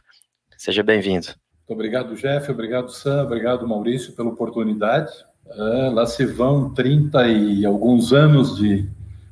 Seja 0.56 0.82
bem-vindo. 0.82 1.26
Muito 1.26 1.72
obrigado, 1.72 2.14
Jeff. 2.14 2.50
Obrigado, 2.50 2.88
Sam. 2.90 3.24
Obrigado, 3.24 3.66
Maurício, 3.66 4.14
pela 4.14 4.30
oportunidade. 4.30 5.12
É, 5.50 5.90
lá 5.90 6.06
se 6.06 6.24
vão 6.24 6.70
30 6.70 7.28
e 7.28 7.66
alguns 7.66 8.12
anos 8.12 8.56
de, 8.56 8.88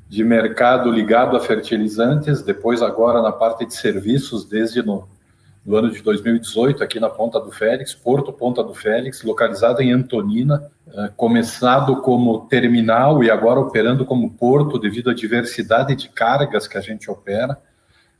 de 0.08 0.22
mercado 0.22 0.90
ligado 0.90 1.36
a 1.36 1.40
fertilizantes, 1.40 2.42
depois 2.42 2.82
agora 2.82 3.22
na 3.22 3.32
parte 3.32 3.64
de 3.64 3.74
serviços, 3.74 4.44
desde 4.44 4.82
no, 4.82 5.08
no 5.64 5.76
ano 5.76 5.90
de 5.90 6.02
2018, 6.02 6.82
aqui 6.82 7.00
na 7.00 7.08
Ponta 7.08 7.40
do 7.40 7.50
Félix, 7.50 7.94
Porto 7.94 8.32
Ponta 8.32 8.62
do 8.62 8.74
Félix, 8.74 9.22
localizado 9.22 9.80
em 9.80 9.92
Antonina, 9.92 10.70
é, 10.92 11.08
começado 11.16 12.02
como 12.02 12.46
terminal 12.46 13.22
e 13.24 13.30
agora 13.30 13.60
operando 13.60 14.04
como 14.04 14.30
porto 14.30 14.78
devido 14.78 15.10
à 15.10 15.14
diversidade 15.14 15.94
de 15.94 16.08
cargas 16.08 16.66
que 16.66 16.76
a 16.76 16.80
gente 16.80 17.10
opera. 17.10 17.58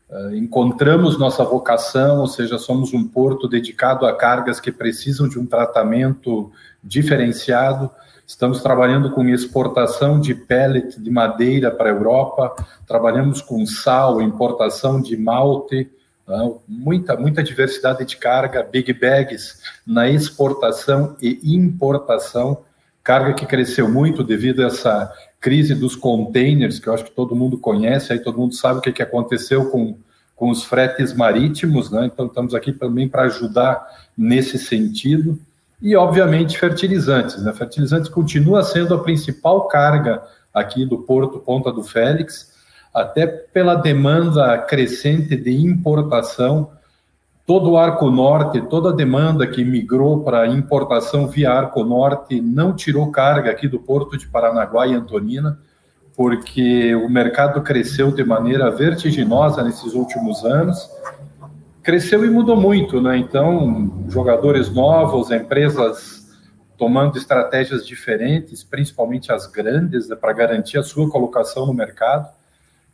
É, 0.09 0.37
encontramos 0.37 1.19
nossa 1.19 1.45
vocação, 1.45 2.21
ou 2.21 2.27
seja, 2.27 2.59
somos 2.59 2.95
um 2.95 3.07
porto 3.07 3.49
dedicado 3.49 4.07
a 4.07 4.17
cargas 4.17 4.61
que 4.61 4.71
precisam 4.71 5.29
de 5.29 5.39
um 5.39 5.47
tratamento 5.47 6.53
diferenciado. 6.83 7.91
Estamos 8.27 8.63
trabalhando 8.63 9.11
com 9.11 9.29
exportação 9.29 10.19
de 10.19 10.35
pellet 10.35 11.01
de 11.01 11.11
madeira 11.11 11.71
para 11.71 11.91
a 11.91 11.93
Europa, 11.93 12.55
trabalhamos 12.87 13.43
com 13.43 13.65
sal, 13.67 14.23
importação 14.23 15.01
de 15.01 15.17
malte, 15.17 15.91
né? 16.27 16.53
muita, 16.67 17.17
muita 17.17 17.43
diversidade 17.43 18.05
de 18.05 18.17
carga, 18.17 18.63
big 18.63 18.93
bags 18.93 19.61
na 19.87 20.09
exportação 20.09 21.17
e 21.21 21.55
importação, 21.55 22.63
carga 23.03 23.35
que 23.35 23.47
cresceu 23.47 23.89
muito 23.89 24.25
devido 24.25 24.63
a 24.63 24.67
essa 24.67 25.13
crise 25.41 25.75
dos 25.75 25.97
containers, 25.97 26.79
que 26.79 26.89
eu 26.89 26.95
acho 26.95 27.05
que 27.05 27.11
todo 27.11 27.35
mundo 27.35 27.59
conhece, 27.59 28.13
aí 28.13 28.21
todo 28.21 28.39
mundo 28.39 28.55
sabe 28.55 28.79
o 28.79 28.83
que, 28.83 29.03
aconteceu 29.03 29.71
com, 29.71 29.99
com 30.37 30.51
os 30.51 30.63
fretes 30.63 31.13
marítimos, 31.13 31.91
né? 31.91 32.09
então 32.11 32.27
estamos 32.27 32.55
aqui 32.55 32.73
também 32.73 33.09
para 33.09 33.23
ajudar 33.23 33.85
nesse 34.17 34.57
sentido 34.57 35.39
e, 35.83 35.97
obviamente, 35.97 36.57
fertilizantes. 36.57 37.43
Né? 37.43 37.53
Fertilizantes 37.53 38.09
continua 38.09 38.63
sendo 38.63 38.95
a 38.95 39.03
principal 39.03 39.67
carga 39.67 40.23
aqui 40.55 40.87
do 40.87 40.99
Porto 40.99 41.41
Ponta 41.41 41.73
do 41.73 41.83
Félix, 41.83 42.53
até 42.95 43.27
pela 43.27 43.75
demanda 43.75 44.57
crescente 44.59 45.37
de 45.37 45.51
importação. 45.51 46.71
Todo 47.45 47.73
o 47.73 47.77
Arco 47.77 48.11
Norte, 48.11 48.61
toda 48.61 48.91
a 48.91 48.95
demanda 48.95 49.45
que 49.45 49.65
migrou 49.65 50.23
para 50.23 50.47
importação 50.47 51.27
via 51.27 51.51
Arco 51.51 51.83
Norte 51.83 52.41
não 52.41 52.73
tirou 52.77 53.11
carga 53.11 53.51
aqui 53.51 53.67
do 53.67 53.81
Porto 53.81 54.17
de 54.17 54.29
Paranaguá 54.29 54.87
e 54.87 54.95
Antonina, 54.95 55.59
porque 56.17 56.95
o 56.95 57.09
mercado 57.09 57.61
cresceu 57.61 58.13
de 58.13 58.23
maneira 58.23 58.71
vertiginosa 58.71 59.65
nesses 59.65 59.95
últimos 59.95 60.45
anos 60.45 60.89
cresceu 61.83 62.25
e 62.25 62.31
mudou 62.31 62.57
muito, 62.57 63.01
né? 63.01 63.17
Então, 63.19 64.07
jogadores 64.09 64.71
novos, 64.71 65.31
empresas 65.31 66.23
tomando 66.79 67.17
estratégias 67.17 67.87
diferentes, 67.87 68.65
principalmente 68.65 69.31
as 69.31 69.47
grandes, 69.47 70.09
né, 70.09 70.17
para 70.17 70.33
garantir 70.33 70.79
a 70.79 70.83
sua 70.83 71.09
colocação 71.09 71.67
no 71.67 71.75
mercado. 71.75 72.29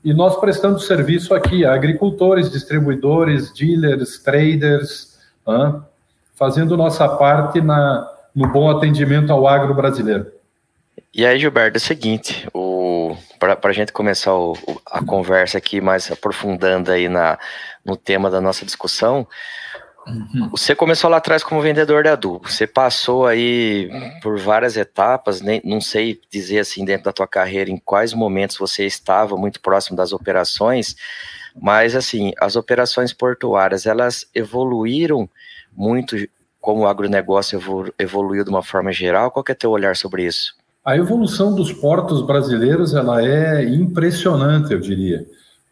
E 0.04 0.12
nós 0.12 0.36
prestando 0.36 0.78
serviço 0.78 1.34
aqui 1.34 1.64
a 1.64 1.74
agricultores, 1.74 2.50
distribuidores, 2.50 3.52
dealers, 3.52 4.18
traders, 4.18 5.18
hein? 5.46 5.82
fazendo 6.34 6.76
nossa 6.76 7.08
parte 7.08 7.60
na, 7.60 8.08
no 8.34 8.46
bom 8.48 8.70
atendimento 8.70 9.32
ao 9.32 9.48
agro 9.48 9.74
brasileiro. 9.74 10.26
E 11.12 11.24
aí, 11.24 11.38
Gilberto, 11.38 11.78
é 11.78 11.80
o 11.80 11.80
seguinte, 11.80 12.46
para 13.38 13.58
a 13.62 13.72
gente 13.72 13.92
começar 13.92 14.34
o, 14.34 14.56
a 14.86 15.04
conversa 15.04 15.58
aqui, 15.58 15.80
mais 15.80 16.10
aprofundando 16.10 16.90
aí 16.90 17.08
na, 17.08 17.38
no 17.84 17.96
tema 17.96 18.30
da 18.30 18.40
nossa 18.40 18.64
discussão, 18.64 19.26
uhum. 20.06 20.48
você 20.50 20.74
começou 20.74 21.08
lá 21.10 21.18
atrás 21.18 21.42
como 21.42 21.60
vendedor 21.60 22.02
de 22.02 22.08
adubo, 22.08 22.48
você 22.48 22.66
passou 22.66 23.26
aí 23.26 23.90
por 24.22 24.38
várias 24.38 24.76
etapas, 24.76 25.40
nem, 25.40 25.60
não 25.64 25.80
sei 25.80 26.20
dizer 26.30 26.60
assim 26.60 26.84
dentro 26.84 27.04
da 27.04 27.12
tua 27.12 27.26
carreira 27.26 27.70
em 27.70 27.78
quais 27.78 28.12
momentos 28.12 28.56
você 28.56 28.84
estava 28.84 29.36
muito 29.36 29.60
próximo 29.60 29.96
das 29.96 30.12
operações, 30.12 30.96
mas 31.60 31.94
assim, 31.94 32.32
as 32.38 32.56
operações 32.56 33.12
portuárias, 33.12 33.86
elas 33.86 34.26
evoluíram 34.34 35.28
muito 35.72 36.16
como 36.60 36.82
o 36.82 36.86
agronegócio 36.86 37.60
evoluiu 37.98 38.44
de 38.44 38.50
uma 38.50 38.62
forma 38.62 38.92
geral, 38.92 39.30
qual 39.30 39.44
que 39.44 39.52
é 39.52 39.54
teu 39.54 39.70
olhar 39.70 39.96
sobre 39.96 40.24
isso? 40.26 40.56
A 40.84 40.96
evolução 40.96 41.54
dos 41.54 41.72
portos 41.72 42.22
brasileiros 42.22 42.94
ela 42.94 43.22
é 43.22 43.64
impressionante, 43.64 44.72
eu 44.72 44.80
diria, 44.80 45.26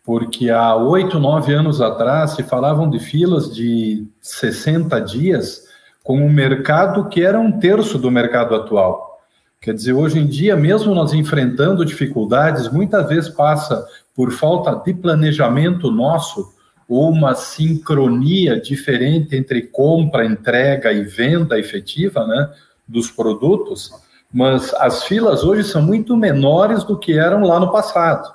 porque 0.04 0.50
há 0.50 0.74
oito, 0.76 1.18
nove 1.18 1.54
anos 1.54 1.80
atrás 1.80 2.32
se 2.32 2.42
falavam 2.42 2.90
de 2.90 2.98
filas 2.98 3.54
de 3.54 4.06
60 4.20 5.00
dias 5.00 5.64
com 6.02 6.20
um 6.20 6.30
mercado 6.30 7.08
que 7.08 7.22
era 7.22 7.38
um 7.38 7.58
terço 7.58 7.98
do 7.98 8.10
mercado 8.10 8.54
atual. 8.54 9.20
Quer 9.60 9.74
dizer, 9.74 9.92
hoje 9.92 10.18
em 10.18 10.26
dia, 10.26 10.54
mesmo 10.54 10.94
nós 10.94 11.12
enfrentando 11.12 11.84
dificuldades, 11.84 12.70
muitas 12.70 13.08
vezes 13.08 13.30
passa 13.30 13.86
por 14.14 14.30
falta 14.30 14.74
de 14.84 14.92
planejamento 14.94 15.90
nosso 15.90 16.52
ou 16.88 17.10
uma 17.10 17.34
sincronia 17.34 18.60
diferente 18.60 19.34
entre 19.34 19.62
compra, 19.62 20.24
entrega 20.24 20.92
e 20.92 21.02
venda 21.02 21.58
efetiva 21.58 22.26
né, 22.26 22.50
dos 22.86 23.10
produtos 23.10 23.90
mas 24.36 24.74
as 24.74 25.04
filas 25.04 25.42
hoje 25.42 25.64
são 25.64 25.80
muito 25.80 26.14
menores 26.14 26.84
do 26.84 26.98
que 26.98 27.18
eram 27.18 27.40
lá 27.40 27.58
no 27.58 27.72
passado. 27.72 28.34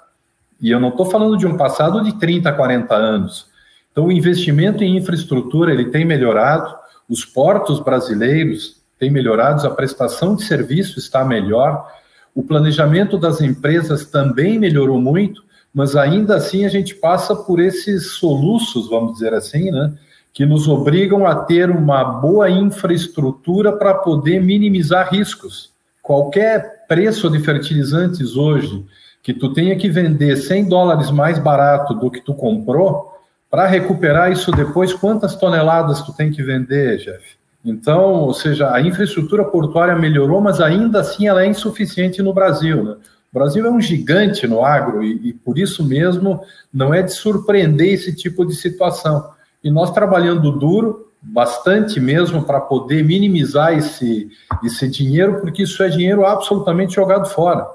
E 0.59 0.71
eu 0.71 0.79
não 0.79 0.89
estou 0.89 1.05
falando 1.05 1.37
de 1.37 1.45
um 1.45 1.55
passado 1.55 2.03
de 2.03 2.17
30, 2.17 2.51
40 2.53 2.95
anos. 2.95 3.45
Então, 3.91 4.07
o 4.07 4.11
investimento 4.11 4.83
em 4.83 4.97
infraestrutura 4.97 5.71
ele 5.71 5.91
tem 5.91 6.03
melhorado, 6.03 6.73
os 7.07 7.23
portos 7.23 7.79
brasileiros 7.79 8.81
têm 8.97 9.11
melhorado, 9.11 9.67
a 9.67 9.69
prestação 9.69 10.35
de 10.35 10.43
serviço 10.43 10.97
está 10.97 11.23
melhor, 11.23 11.87
o 12.33 12.41
planejamento 12.41 13.15
das 13.15 13.39
empresas 13.39 14.03
também 14.03 14.57
melhorou 14.57 14.99
muito, 14.99 15.43
mas 15.71 15.95
ainda 15.95 16.35
assim 16.35 16.65
a 16.65 16.69
gente 16.69 16.95
passa 16.95 17.35
por 17.35 17.59
esses 17.59 18.13
soluços, 18.13 18.89
vamos 18.89 19.13
dizer 19.13 19.35
assim, 19.35 19.69
né, 19.69 19.93
que 20.33 20.47
nos 20.47 20.67
obrigam 20.67 21.27
a 21.27 21.35
ter 21.35 21.69
uma 21.69 22.03
boa 22.03 22.49
infraestrutura 22.49 23.73
para 23.73 23.93
poder 23.93 24.41
minimizar 24.41 25.13
riscos 25.13 25.69
qualquer 26.01 26.85
preço 26.87 27.29
de 27.29 27.39
fertilizantes 27.39 28.35
hoje 28.35 28.85
que 29.23 29.33
tu 29.33 29.53
tenha 29.53 29.75
que 29.75 29.89
vender 29.89 30.35
100 30.35 30.67
dólares 30.67 31.11
mais 31.11 31.37
barato 31.37 31.93
do 31.93 32.09
que 32.09 32.21
tu 32.21 32.33
comprou, 32.33 33.11
para 33.49 33.67
recuperar 33.67 34.31
isso 34.31 34.51
depois, 34.51 34.93
quantas 34.93 35.35
toneladas 35.35 36.01
tu 36.01 36.13
tem 36.13 36.31
que 36.31 36.41
vender, 36.41 36.97
Jeff? 36.97 37.41
Então, 37.63 38.13
ou 38.13 38.33
seja, 38.33 38.73
a 38.73 38.81
infraestrutura 38.81 39.43
portuária 39.43 39.95
melhorou, 39.95 40.41
mas 40.41 40.59
ainda 40.59 41.01
assim 41.01 41.27
ela 41.27 41.43
é 41.43 41.47
insuficiente 41.47 42.21
no 42.21 42.33
Brasil. 42.33 42.83
Né? 42.83 42.91
O 43.31 43.39
Brasil 43.39 43.65
é 43.65 43.69
um 43.69 43.79
gigante 43.79 44.47
no 44.47 44.63
agro 44.63 45.03
e, 45.03 45.29
e 45.29 45.33
por 45.33 45.59
isso 45.59 45.85
mesmo 45.85 46.41
não 46.73 46.93
é 46.93 47.03
de 47.03 47.13
surpreender 47.13 47.93
esse 47.93 48.15
tipo 48.15 48.45
de 48.45 48.55
situação. 48.55 49.29
E 49.63 49.69
nós 49.69 49.91
trabalhando 49.91 50.51
duro, 50.51 51.10
bastante 51.21 51.99
mesmo 51.99 52.43
para 52.43 52.59
poder 52.59 53.03
minimizar 53.03 53.77
esse, 53.77 54.29
esse 54.63 54.87
dinheiro, 54.89 55.39
porque 55.39 55.63
isso 55.63 55.81
é 55.83 55.89
dinheiro 55.89 56.25
absolutamente 56.25 56.95
jogado 56.95 57.29
fora. 57.29 57.67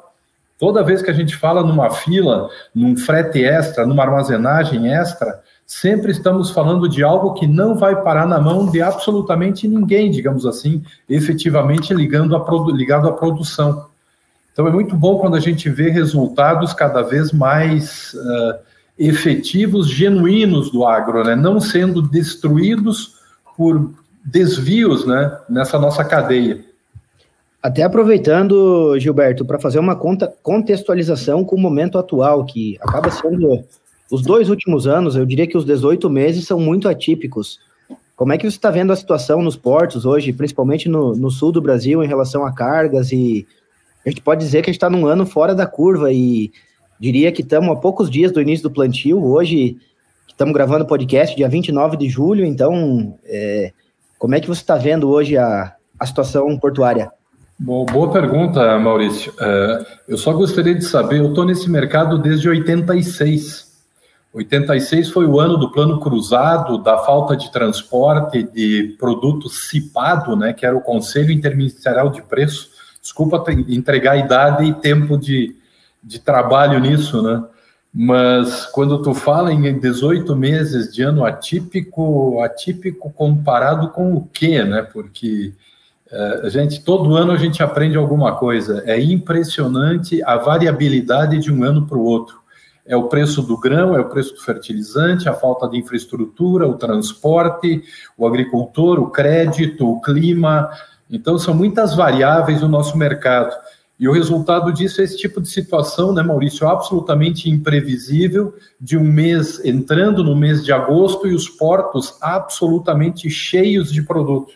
Toda 0.58 0.82
vez 0.82 1.02
que 1.02 1.10
a 1.10 1.14
gente 1.14 1.36
fala 1.36 1.62
numa 1.62 1.90
fila, 1.90 2.48
num 2.74 2.96
frete 2.96 3.44
extra, 3.44 3.86
numa 3.86 4.02
armazenagem 4.02 4.92
extra, 4.92 5.40
sempre 5.66 6.10
estamos 6.10 6.50
falando 6.50 6.88
de 6.88 7.04
algo 7.04 7.34
que 7.34 7.46
não 7.46 7.76
vai 7.76 8.02
parar 8.02 8.26
na 8.26 8.40
mão 8.40 8.70
de 8.70 8.80
absolutamente 8.80 9.68
ninguém, 9.68 10.10
digamos 10.10 10.46
assim, 10.46 10.82
efetivamente 11.08 11.92
ligando 11.92 12.34
a, 12.34 12.72
ligado 12.72 13.06
à 13.06 13.12
produção. 13.12 13.86
Então 14.52 14.66
é 14.66 14.70
muito 14.70 14.96
bom 14.96 15.18
quando 15.18 15.36
a 15.36 15.40
gente 15.40 15.68
vê 15.68 15.90
resultados 15.90 16.72
cada 16.72 17.02
vez 17.02 17.30
mais 17.30 18.14
uh, 18.14 18.58
efetivos, 18.98 19.86
genuínos 19.88 20.70
do 20.70 20.86
agro, 20.86 21.22
né? 21.22 21.36
não 21.36 21.60
sendo 21.60 22.00
destruídos 22.00 23.15
por 23.56 23.92
desvios 24.24 25.06
né, 25.06 25.38
nessa 25.48 25.78
nossa 25.78 26.04
cadeia. 26.04 26.64
Até 27.62 27.82
aproveitando, 27.82 28.98
Gilberto, 28.98 29.44
para 29.44 29.58
fazer 29.58 29.78
uma 29.78 29.96
contextualização 29.96 31.44
com 31.44 31.56
o 31.56 31.60
momento 31.60 31.98
atual, 31.98 32.44
que 32.44 32.78
acaba 32.80 33.10
sendo 33.10 33.64
os 34.10 34.22
dois 34.22 34.48
últimos 34.48 34.86
anos, 34.86 35.16
eu 35.16 35.26
diria 35.26 35.46
que 35.46 35.56
os 35.56 35.64
18 35.64 36.08
meses 36.08 36.46
são 36.46 36.60
muito 36.60 36.88
atípicos. 36.88 37.58
Como 38.14 38.32
é 38.32 38.38
que 38.38 38.48
você 38.48 38.56
está 38.56 38.70
vendo 38.70 38.92
a 38.92 38.96
situação 38.96 39.42
nos 39.42 39.56
portos 39.56 40.06
hoje, 40.06 40.32
principalmente 40.32 40.88
no, 40.88 41.16
no, 41.16 41.30
sul 41.30 41.50
do 41.50 41.60
Brasil, 41.60 42.02
em 42.04 42.06
relação 42.06 42.46
a 42.46 42.52
cargas? 42.52 43.10
E 43.10 43.46
a 44.04 44.10
gente 44.10 44.22
pode 44.22 44.44
dizer 44.44 44.62
que 44.62 44.70
a 44.70 44.72
gente 44.72 44.78
está 44.78 44.88
num 44.88 45.06
ano 45.06 45.26
fora 45.26 45.54
da 45.54 45.66
curva 45.66 46.12
e 46.12 46.52
diria 47.00 47.32
que 47.32 47.42
estamos 47.42 47.70
a 47.70 47.76
poucos 47.76 48.08
dias 48.08 48.30
do 48.30 48.40
início 48.40 48.62
do 48.62 48.72
plantio. 48.72 49.22
Hoje 49.22 49.76
Estamos 50.28 50.52
gravando 50.54 50.84
o 50.84 50.88
podcast 50.88 51.34
dia 51.34 51.48
29 51.48 51.96
de 51.96 52.08
julho, 52.08 52.44
então 52.44 53.18
é, 53.24 53.72
como 54.18 54.34
é 54.34 54.40
que 54.40 54.48
você 54.48 54.60
está 54.60 54.76
vendo 54.76 55.08
hoje 55.08 55.36
a, 55.36 55.74
a 55.98 56.06
situação 56.06 56.58
portuária? 56.58 57.10
Bom, 57.58 57.86
boa 57.86 58.12
pergunta, 58.12 58.78
Maurício. 58.78 59.32
É, 59.40 59.86
eu 60.08 60.18
só 60.18 60.32
gostaria 60.32 60.74
de 60.74 60.84
saber, 60.84 61.20
eu 61.20 61.30
estou 61.30 61.44
nesse 61.44 61.70
mercado 61.70 62.18
desde 62.18 62.48
86, 62.48 63.66
86 64.36 65.08
foi 65.08 65.24
o 65.24 65.40
ano 65.40 65.56
do 65.56 65.72
plano 65.72 65.98
cruzado, 65.98 66.76
da 66.76 66.98
falta 66.98 67.34
de 67.34 67.50
transporte 67.50 68.42
de 68.42 68.94
produto 68.98 69.48
CIPADO, 69.48 70.36
né, 70.36 70.52
que 70.52 70.66
era 70.66 70.76
o 70.76 70.82
Conselho 70.82 71.32
Interministerial 71.32 72.10
de 72.10 72.20
Preço. 72.20 72.68
Desculpa 73.00 73.42
entregar 73.68 74.18
idade 74.18 74.64
e 74.64 74.74
tempo 74.74 75.16
de, 75.16 75.56
de 76.04 76.18
trabalho 76.18 76.78
nisso, 76.78 77.22
né? 77.22 77.42
Mas 77.98 78.66
quando 78.66 79.00
tu 79.00 79.14
fala 79.14 79.50
em 79.50 79.78
18 79.78 80.36
meses 80.36 80.92
de 80.92 81.02
ano 81.02 81.24
atípico, 81.24 82.42
atípico 82.42 83.10
comparado 83.10 83.88
com 83.88 84.14
o 84.14 84.28
quê, 84.30 84.62
né? 84.62 84.82
Porque 84.82 85.54
uh, 86.12 86.44
a 86.44 86.48
gente 86.50 86.84
todo 86.84 87.16
ano 87.16 87.32
a 87.32 87.38
gente 87.38 87.62
aprende 87.62 87.96
alguma 87.96 88.36
coisa. 88.36 88.82
É 88.84 89.00
impressionante 89.00 90.22
a 90.24 90.36
variabilidade 90.36 91.38
de 91.38 91.50
um 91.50 91.64
ano 91.64 91.86
para 91.86 91.96
o 91.96 92.04
outro. 92.04 92.38
É 92.84 92.94
o 92.94 93.04
preço 93.04 93.40
do 93.40 93.58
grão, 93.58 93.96
é 93.96 94.00
o 94.00 94.10
preço 94.10 94.34
do 94.34 94.42
fertilizante, 94.42 95.26
a 95.26 95.32
falta 95.32 95.66
de 95.66 95.78
infraestrutura, 95.78 96.68
o 96.68 96.74
transporte, 96.74 97.82
o 98.14 98.26
agricultor, 98.26 99.00
o 99.00 99.08
crédito, 99.08 99.90
o 99.90 100.02
clima. 100.02 100.68
Então 101.10 101.38
são 101.38 101.54
muitas 101.54 101.94
variáveis 101.94 102.60
no 102.60 102.68
nosso 102.68 102.98
mercado. 102.98 103.56
E 103.98 104.06
o 104.06 104.12
resultado 104.12 104.72
disso 104.72 105.00
é 105.00 105.04
esse 105.04 105.16
tipo 105.16 105.40
de 105.40 105.48
situação, 105.48 106.12
né, 106.12 106.22
Maurício, 106.22 106.68
absolutamente 106.68 107.48
imprevisível, 107.48 108.54
de 108.78 108.96
um 108.96 109.04
mês 109.04 109.64
entrando 109.64 110.22
no 110.22 110.36
mês 110.36 110.62
de 110.62 110.70
agosto 110.70 111.26
e 111.26 111.34
os 111.34 111.48
portos 111.48 112.16
absolutamente 112.20 113.30
cheios 113.30 113.90
de 113.90 114.02
produto. 114.02 114.52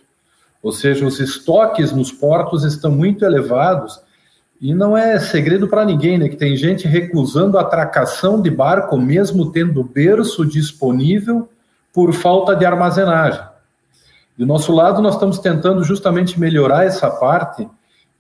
Ou 0.62 0.72
seja, 0.72 1.06
os 1.06 1.18
estoques 1.18 1.90
nos 1.90 2.12
portos 2.12 2.64
estão 2.64 2.90
muito 2.90 3.24
elevados 3.24 3.98
e 4.60 4.74
não 4.74 4.94
é 4.94 5.18
segredo 5.18 5.66
para 5.66 5.86
ninguém, 5.86 6.18
né, 6.18 6.28
que 6.28 6.36
tem 6.36 6.54
gente 6.54 6.86
recusando 6.86 7.56
a 7.56 7.62
atracação 7.62 8.42
de 8.42 8.50
barco 8.50 8.98
mesmo 8.98 9.50
tendo 9.50 9.82
berço 9.82 10.44
disponível 10.44 11.48
por 11.94 12.12
falta 12.12 12.54
de 12.54 12.66
armazenagem. 12.66 13.42
Do 14.36 14.44
nosso 14.44 14.70
lado, 14.70 15.00
nós 15.00 15.14
estamos 15.14 15.38
tentando 15.38 15.82
justamente 15.82 16.38
melhorar 16.38 16.84
essa 16.84 17.10
parte 17.10 17.66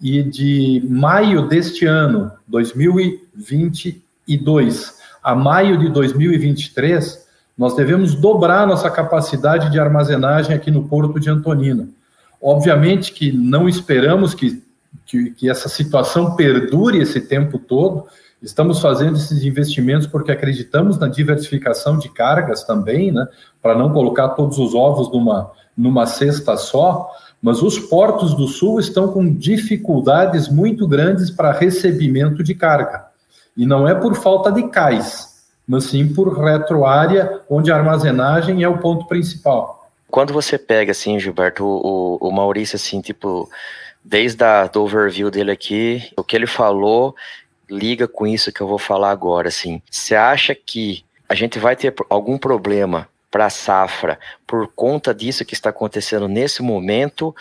e 0.00 0.22
de 0.22 0.80
maio 0.88 1.48
deste 1.48 1.84
ano, 1.84 2.30
2022, 2.48 4.98
a 5.22 5.34
maio 5.34 5.76
de 5.78 5.90
2023, 5.90 7.28
nós 7.56 7.76
devemos 7.76 8.14
dobrar 8.14 8.66
nossa 8.66 8.90
capacidade 8.90 9.70
de 9.70 9.78
armazenagem 9.78 10.56
aqui 10.56 10.70
no 10.70 10.88
Porto 10.88 11.20
de 11.20 11.28
Antonina. 11.28 11.90
Obviamente 12.40 13.12
que 13.12 13.30
não 13.30 13.68
esperamos 13.68 14.32
que, 14.32 14.62
que, 15.04 15.32
que 15.32 15.50
essa 15.50 15.68
situação 15.68 16.36
perdure 16.36 16.96
esse 16.98 17.20
tempo 17.20 17.58
todo, 17.58 18.06
Estamos 18.42 18.80
fazendo 18.80 19.16
esses 19.16 19.44
investimentos 19.44 20.06
porque 20.06 20.32
acreditamos 20.32 20.98
na 20.98 21.08
diversificação 21.08 21.98
de 21.98 22.08
cargas 22.08 22.64
também, 22.64 23.12
né, 23.12 23.28
para 23.60 23.76
não 23.76 23.92
colocar 23.92 24.30
todos 24.30 24.58
os 24.58 24.74
ovos 24.74 25.12
numa, 25.12 25.50
numa 25.76 26.06
cesta 26.06 26.56
só, 26.56 27.10
mas 27.42 27.62
os 27.62 27.78
portos 27.78 28.34
do 28.34 28.46
sul 28.46 28.78
estão 28.78 29.08
com 29.08 29.32
dificuldades 29.32 30.48
muito 30.48 30.86
grandes 30.86 31.30
para 31.30 31.52
recebimento 31.52 32.42
de 32.42 32.54
carga. 32.54 33.06
E 33.56 33.64
não 33.64 33.88
é 33.88 33.94
por 33.94 34.14
falta 34.14 34.52
de 34.52 34.68
cais, 34.68 35.44
mas 35.66 35.84
sim 35.84 36.12
por 36.12 36.38
retroárea, 36.38 37.40
onde 37.48 37.72
a 37.72 37.76
armazenagem 37.76 38.62
é 38.62 38.68
o 38.68 38.78
ponto 38.78 39.06
principal. 39.06 39.90
Quando 40.10 40.32
você 40.32 40.58
pega, 40.58 40.90
assim, 40.90 41.18
Gilberto, 41.18 41.64
o, 41.64 42.16
o 42.20 42.32
Maurício, 42.32 42.76
assim, 42.76 43.00
tipo, 43.00 43.48
desde 44.04 44.42
a, 44.42 44.66
do 44.66 44.82
overview 44.82 45.30
dele 45.30 45.52
aqui, 45.52 46.10
o 46.16 46.24
que 46.24 46.36
ele 46.36 46.46
falou 46.46 47.14
liga 47.70 48.08
com 48.08 48.26
isso 48.26 48.52
que 48.52 48.60
eu 48.60 48.66
vou 48.66 48.78
falar 48.78 49.10
agora, 49.10 49.48
assim. 49.48 49.80
Você 49.88 50.14
acha 50.14 50.54
que 50.54 51.04
a 51.28 51.34
gente 51.34 51.58
vai 51.58 51.76
ter 51.76 51.94
algum 52.08 52.36
problema 52.36 53.08
para 53.30 53.46
a 53.46 53.50
safra 53.50 54.18
por 54.46 54.66
conta 54.74 55.14
disso 55.14 55.44
que 55.44 55.54
está 55.54 55.70
acontecendo 55.70 56.26
nesse 56.26 56.60
momento, 56.60 57.32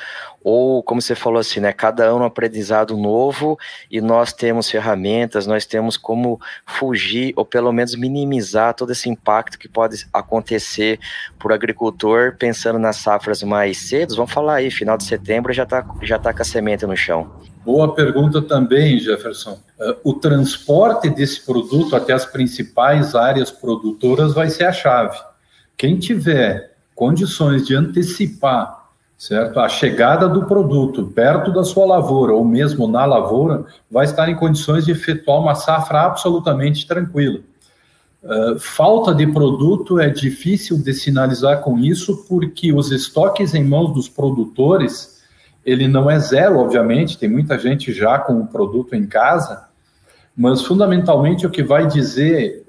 ou 0.44 0.84
como 0.84 1.02
você 1.02 1.16
falou 1.16 1.40
assim, 1.40 1.60
né, 1.60 1.74
cada 1.74 2.06
ano 2.06 2.20
um 2.20 2.24
aprendizado 2.24 2.96
novo 2.96 3.58
e 3.90 4.00
nós 4.00 4.32
temos 4.32 4.70
ferramentas, 4.70 5.48
nós 5.48 5.66
temos 5.66 5.98
como 5.98 6.40
fugir 6.68 7.34
ou 7.36 7.44
pelo 7.44 7.74
menos 7.74 7.96
minimizar 7.96 8.76
todo 8.76 8.92
esse 8.92 9.10
impacto 9.10 9.58
que 9.58 9.68
pode 9.68 10.06
acontecer 10.14 11.00
por 11.40 11.52
agricultor 11.52 12.36
pensando 12.38 12.78
nas 12.78 12.98
safras 12.98 13.42
mais 13.42 13.78
cedo. 13.78 14.16
Vamos 14.16 14.32
falar 14.32 14.56
aí, 14.56 14.70
final 14.70 14.98
de 14.98 15.06
setembro 15.06 15.52
já 15.52 15.64
está 15.64 15.84
já 16.04 16.20
tá 16.20 16.32
com 16.32 16.44
a 16.44 16.46
semente 16.46 16.86
no 16.86 16.96
chão. 16.96 17.32
Boa 17.66 17.94
pergunta 17.94 18.42
também, 18.42 19.00
Jefferson. 19.00 19.60
Uh, 19.80 19.96
o 20.04 20.14
transporte 20.14 21.10
desse 21.10 21.44
produto 21.46 21.96
até 21.96 22.14
as 22.14 22.26
principais 22.26 23.16
áreas 23.16 23.50
produtoras 23.50 24.34
vai 24.34 24.50
ser 24.50 24.66
a 24.66 24.72
chave. 24.72 25.18
Quem 25.80 25.98
tiver 25.98 26.74
condições 26.94 27.66
de 27.66 27.74
antecipar, 27.74 28.90
certo, 29.18 29.62
a 29.62 29.70
chegada 29.70 30.28
do 30.28 30.46
produto 30.46 31.06
perto 31.06 31.54
da 31.54 31.64
sua 31.64 31.86
lavoura 31.86 32.34
ou 32.34 32.44
mesmo 32.44 32.86
na 32.86 33.06
lavoura, 33.06 33.64
vai 33.90 34.04
estar 34.04 34.28
em 34.28 34.36
condições 34.36 34.84
de 34.84 34.92
efetuar 34.92 35.40
uma 35.40 35.56
safra 35.56 36.02
absolutamente 36.02 36.86
tranquila. 36.86 37.40
Uh, 38.22 38.60
falta 38.60 39.16
de 39.16 39.26
produto 39.26 40.02
é 40.02 40.10
difícil 40.10 40.78
de 40.84 40.94
sinalizar 40.94 41.62
com 41.62 41.80
isso, 41.80 42.26
porque 42.28 42.74
os 42.74 42.92
estoques 42.92 43.56
em 43.56 43.64
mãos 43.64 43.94
dos 43.94 44.10
produtores, 44.10 45.24
ele 45.66 45.88
não 45.88 46.12
é 46.12 46.20
zero, 46.20 46.60
obviamente, 46.60 47.18
tem 47.18 47.30
muita 47.30 47.58
gente 47.58 47.94
já 47.94 48.20
com 48.20 48.34
o 48.42 48.48
produto 48.48 48.98
em 48.98 49.08
casa, 49.08 49.64
mas 50.36 50.62
fundamentalmente 50.62 51.48
o 51.48 51.50
que 51.50 51.64
vai 51.64 51.88
dizer, 51.88 52.66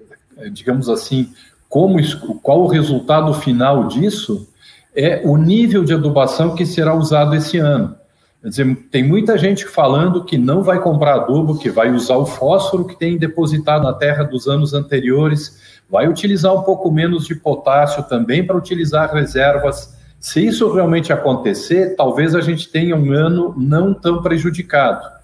digamos 0.52 0.88
assim, 0.88 1.32
como, 1.70 1.98
qual 2.42 2.62
o 2.62 2.66
resultado 2.66 3.32
final 3.32 3.86
disso 3.86 4.48
é 4.94 5.22
o 5.24 5.36
nível 5.36 5.84
de 5.84 5.94
adubação 5.94 6.56
que 6.56 6.66
será 6.66 6.92
usado 6.92 7.36
esse 7.36 7.58
ano. 7.58 7.94
Quer 8.42 8.48
dizer, 8.48 8.76
tem 8.90 9.04
muita 9.04 9.38
gente 9.38 9.64
falando 9.64 10.24
que 10.24 10.36
não 10.36 10.64
vai 10.64 10.80
comprar 10.80 11.14
adubo, 11.14 11.58
que 11.58 11.70
vai 11.70 11.92
usar 11.92 12.16
o 12.16 12.26
fósforo 12.26 12.86
que 12.86 12.98
tem 12.98 13.16
depositado 13.16 13.84
na 13.84 13.92
terra 13.92 14.24
dos 14.24 14.48
anos 14.48 14.74
anteriores, 14.74 15.60
vai 15.88 16.08
utilizar 16.08 16.52
um 16.52 16.62
pouco 16.62 16.90
menos 16.90 17.24
de 17.24 17.36
potássio 17.36 18.02
também 18.02 18.44
para 18.44 18.56
utilizar 18.56 19.14
reservas. 19.14 19.96
Se 20.18 20.44
isso 20.44 20.72
realmente 20.72 21.12
acontecer, 21.12 21.94
talvez 21.94 22.34
a 22.34 22.40
gente 22.40 22.68
tenha 22.68 22.96
um 22.96 23.12
ano 23.12 23.54
não 23.56 23.94
tão 23.94 24.20
prejudicado. 24.20 25.19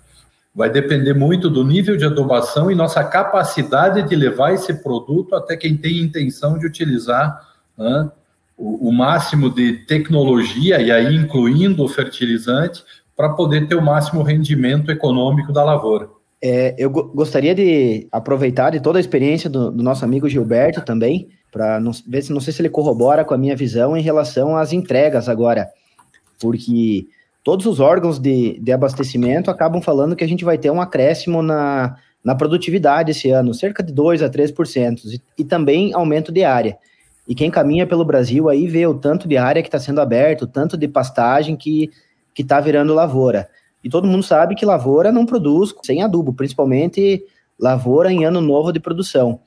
Vai 0.57 0.71
depender 0.71 1.13
muito 1.13 1.51
do 1.51 1.63
nível 1.63 1.99
de 1.99 2.07
adubação 2.07 2.71
e 2.71 2.75
nossa 2.75 3.05
capacidade 3.05 4.09
de 4.09 4.17
levar 4.17 4.55
esse 4.55 4.73
produto 4.83 5.35
até 5.35 5.55
quem 5.55 5.77
tem 5.77 6.01
intenção 6.01 6.59
de 6.59 6.67
utilizar 6.67 7.47
né, 7.77 8.11
o, 8.57 8.89
o, 8.89 8.91
máximo 8.93 9.51
de 9.51 9.85
tecnologia, 9.85 10.81
e 10.81 10.91
aí 10.91 11.15
incluindo 11.15 11.85
o 11.85 11.89
fertilizante, 11.89 12.83
para 13.15 13.29
poder 13.35 13.69
ter 13.69 13.75
o 13.75 13.83
máximo 13.83 14.23
rendimento 14.23 14.91
econômico 14.91 15.53
da 15.53 15.63
lavoura. 15.63 16.09
É, 16.43 16.75
eu 16.79 16.89
gostaria 16.89 17.55
de 17.55 18.09
aproveitar 18.11 18.71
de 18.71 18.81
toda 18.81 18.99
a 18.99 19.01
experiência 19.01 19.51
do, 19.51 19.71
do 19.71 19.83
nosso 19.83 20.07
amigo 20.07 20.27
Gilberto 20.27 20.81
também, 20.81 21.29
para 21.53 21.79
ver 22.07 22.23
se 22.23 22.33
não 22.33 22.41
sei 22.41 22.55
se 22.55 22.63
ele 22.63 22.71
corrobora 22.71 23.27
com 23.27 23.35
a 23.35 23.39
minha 23.39 23.57
visão 23.57 23.95
em 23.95 24.03
relação 24.03 24.57
às 24.57 24.73
entregas 24.73 25.29
agora, 25.29 25.69
porque 26.41 27.07
todos 27.47 27.65
os 27.65 27.79
órgãos 27.79 28.19
de, 28.19 28.59
de 28.59 28.73
abastecimento 28.73 29.53
acabam 29.53 29.81
falando 29.81 30.17
que 30.17 30.25
a 30.25 30.27
gente 30.27 30.45
vai 30.45 30.59
ter 30.59 30.69
um 30.69 30.81
acréscimo 30.81 31.43
na, 31.43 31.95
na 32.25 32.35
produtividade 32.35 33.13
esse 33.13 33.31
ano, 33.31 33.55
cerca 33.55 33.85
de 33.85 33.93
2 33.93 34.21
a 34.21 34.29
3%, 34.29 35.05
e, 35.05 35.23
e 35.39 35.45
também 35.45 35.95
aumento 35.95 36.33
de 36.33 36.43
área. 36.43 36.77
E 37.29 37.37
quem 37.37 37.49
caminha 37.49 37.87
pelo 37.87 38.05
Brasil 38.05 38.49
aí 38.49 38.67
vê 38.67 38.85
o 38.85 38.95
tanto 38.95 39.29
de 39.29 39.37
área 39.37 39.63
que 39.63 39.69
está 39.69 39.79
sendo 39.79 40.01
aberto, 40.01 40.43
o 40.43 40.47
tanto 40.49 40.77
de 40.77 40.89
pastagem 40.89 41.55
que 41.55 41.93
está 42.37 42.59
virando 42.59 42.93
lavoura. 42.93 43.49
E 43.85 43.89
todo 43.89 44.09
mundo 44.09 44.25
sabe 44.25 44.57
que 44.57 44.67
lavoura 44.67 45.13
não 45.13 45.25
produz 45.25 45.73
sem 45.85 46.03
adubo, 46.03 46.33
principalmente 46.33 47.23
lavoura 47.57 48.11
em 48.11 48.25
ano 48.25 48.41
novo 48.41 48.73
de 48.73 48.81
produção. 48.81 49.39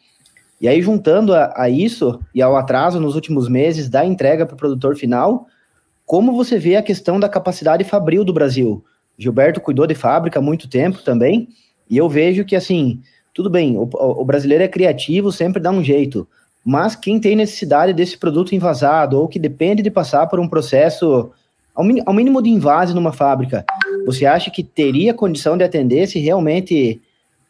E 0.61 0.69
aí, 0.69 0.81
juntando 0.81 1.35
a, 1.35 1.53
a 1.53 1.69
isso 1.69 2.17
e 2.33 2.41
ao 2.41 2.55
atraso 2.55 2.97
nos 2.97 3.15
últimos 3.15 3.49
meses 3.49 3.89
da 3.89 4.05
entrega 4.05 4.45
para 4.45 4.55
o 4.55 4.57
produtor 4.57 4.95
final, 4.95 5.47
como 6.09 6.33
você 6.33 6.57
vê 6.57 6.75
a 6.75 6.81
questão 6.81 7.19
da 7.19 7.29
capacidade 7.29 7.83
fabril 7.83 8.25
do 8.25 8.33
Brasil? 8.33 8.83
Gilberto 9.15 9.61
cuidou 9.61 9.85
de 9.85 9.93
fábrica 9.93 10.39
há 10.39 10.41
muito 10.41 10.67
tempo 10.67 11.03
também, 11.03 11.49
e 11.87 11.95
eu 11.95 12.09
vejo 12.09 12.43
que, 12.43 12.55
assim, 12.55 12.99
tudo 13.31 13.47
bem, 13.47 13.77
o, 13.77 13.87
o 13.93 14.25
brasileiro 14.25 14.63
é 14.63 14.67
criativo, 14.67 15.31
sempre 15.31 15.61
dá 15.61 15.69
um 15.69 15.83
jeito, 15.83 16.27
mas 16.65 16.95
quem 16.95 17.19
tem 17.19 17.35
necessidade 17.35 17.93
desse 17.93 18.17
produto 18.17 18.55
invasado 18.55 19.19
ou 19.19 19.27
que 19.27 19.37
depende 19.37 19.83
de 19.83 19.91
passar 19.91 20.25
por 20.25 20.39
um 20.39 20.49
processo 20.49 21.29
ao, 21.75 21.85
ao 22.07 22.13
mínimo 22.15 22.41
de 22.41 22.49
invase 22.49 22.95
numa 22.95 23.13
fábrica, 23.13 23.63
você 24.03 24.25
acha 24.25 24.49
que 24.49 24.63
teria 24.63 25.13
condição 25.13 25.55
de 25.55 25.63
atender 25.63 26.07
se 26.07 26.17
realmente 26.17 26.99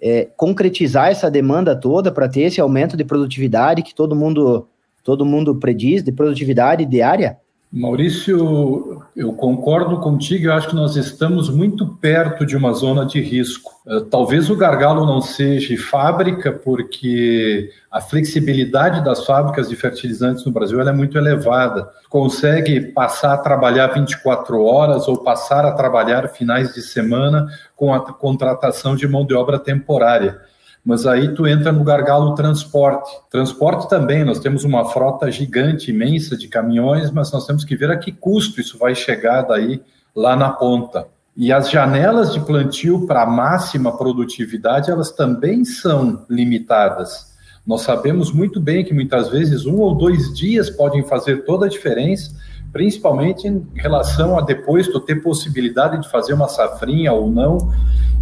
é, 0.01 0.27
concretizar 0.35 1.07
essa 1.07 1.31
demanda 1.31 1.77
toda 1.77 2.11
para 2.11 2.27
ter 2.27 2.41
esse 2.41 2.59
aumento 2.59 2.97
de 2.97 3.05
produtividade 3.05 3.81
que 3.81 3.95
todo 3.95 4.17
mundo 4.17 4.67
todo 5.01 5.25
mundo 5.25 5.55
prediz 5.55 6.03
de 6.03 6.11
produtividade 6.11 6.85
diária? 6.85 7.37
Maurício, 7.71 9.03
eu 9.15 9.31
concordo 9.33 9.99
contigo, 9.99 10.47
eu 10.47 10.53
acho 10.53 10.69
que 10.69 10.75
nós 10.75 10.95
estamos 10.95 11.51
muito 11.51 11.85
perto 11.85 12.43
de 12.43 12.57
uma 12.57 12.73
zona 12.73 13.05
de 13.05 13.21
risco. 13.21 13.71
Eh, 13.85 13.99
talvez 14.09 14.49
o 14.49 14.55
gargalo 14.55 15.05
não 15.05 15.21
seja 15.21 15.77
fábrica, 15.77 16.51
porque 16.51 17.69
a 17.91 18.01
flexibilidade 18.01 19.03
das 19.03 19.23
fábricas 19.23 19.69
de 19.69 19.75
fertilizantes 19.75 20.43
no 20.45 20.51
Brasil 20.51 20.81
é 20.81 20.91
muito 20.91 21.15
elevada. 21.15 21.87
Consegue 22.09 22.81
passar 22.81 23.35
a 23.35 23.37
trabalhar 23.37 23.93
24 23.93 24.63
horas 24.63 25.07
ou 25.07 25.23
passar 25.23 25.63
a 25.63 25.71
trabalhar 25.71 26.27
finais 26.29 26.73
de 26.73 26.81
semana 26.81 27.45
com 27.75 27.93
a 27.93 27.99
contratação 27.99 28.95
de 28.95 29.07
mão 29.07 29.23
de 29.23 29.35
obra 29.35 29.59
temporária 29.59 30.39
mas 30.83 31.05
aí 31.05 31.33
tu 31.33 31.45
entra 31.47 31.71
no 31.71 31.83
gargalo 31.83 32.35
transporte. 32.35 33.11
Transporte 33.29 33.89
também, 33.89 34.23
nós 34.23 34.39
temos 34.39 34.63
uma 34.63 34.85
frota 34.85 35.31
gigante, 35.31 35.91
imensa 35.91 36.37
de 36.37 36.47
caminhões, 36.47 37.11
mas 37.11 37.31
nós 37.31 37.45
temos 37.45 37.63
que 37.63 37.75
ver 37.75 37.91
a 37.91 37.97
que 37.97 38.11
custo 38.11 38.59
isso 38.59 38.77
vai 38.77 38.95
chegar 38.95 39.43
daí 39.43 39.81
lá 40.15 40.35
na 40.35 40.49
ponta. 40.49 41.07
E 41.35 41.53
as 41.53 41.69
janelas 41.69 42.33
de 42.33 42.39
plantio 42.39 43.05
para 43.05 43.25
máxima 43.25 43.95
produtividade, 43.97 44.91
elas 44.91 45.11
também 45.11 45.63
são 45.63 46.25
limitadas. 46.29 47.29
Nós 47.65 47.81
sabemos 47.81 48.31
muito 48.31 48.59
bem 48.59 48.83
que 48.83 48.93
muitas 48.93 49.29
vezes 49.29 49.65
um 49.65 49.77
ou 49.77 49.95
dois 49.95 50.33
dias 50.33 50.69
podem 50.69 51.03
fazer 51.03 51.45
toda 51.45 51.65
a 51.65 51.69
diferença, 51.69 52.35
principalmente 52.71 53.47
em 53.47 53.65
relação 53.75 54.37
a 54.37 54.41
depois 54.41 54.87
tu 54.87 54.99
ter 54.99 55.21
possibilidade 55.21 56.01
de 56.01 56.09
fazer 56.09 56.33
uma 56.33 56.47
safrinha 56.47 57.13
ou 57.13 57.29
não. 57.29 57.73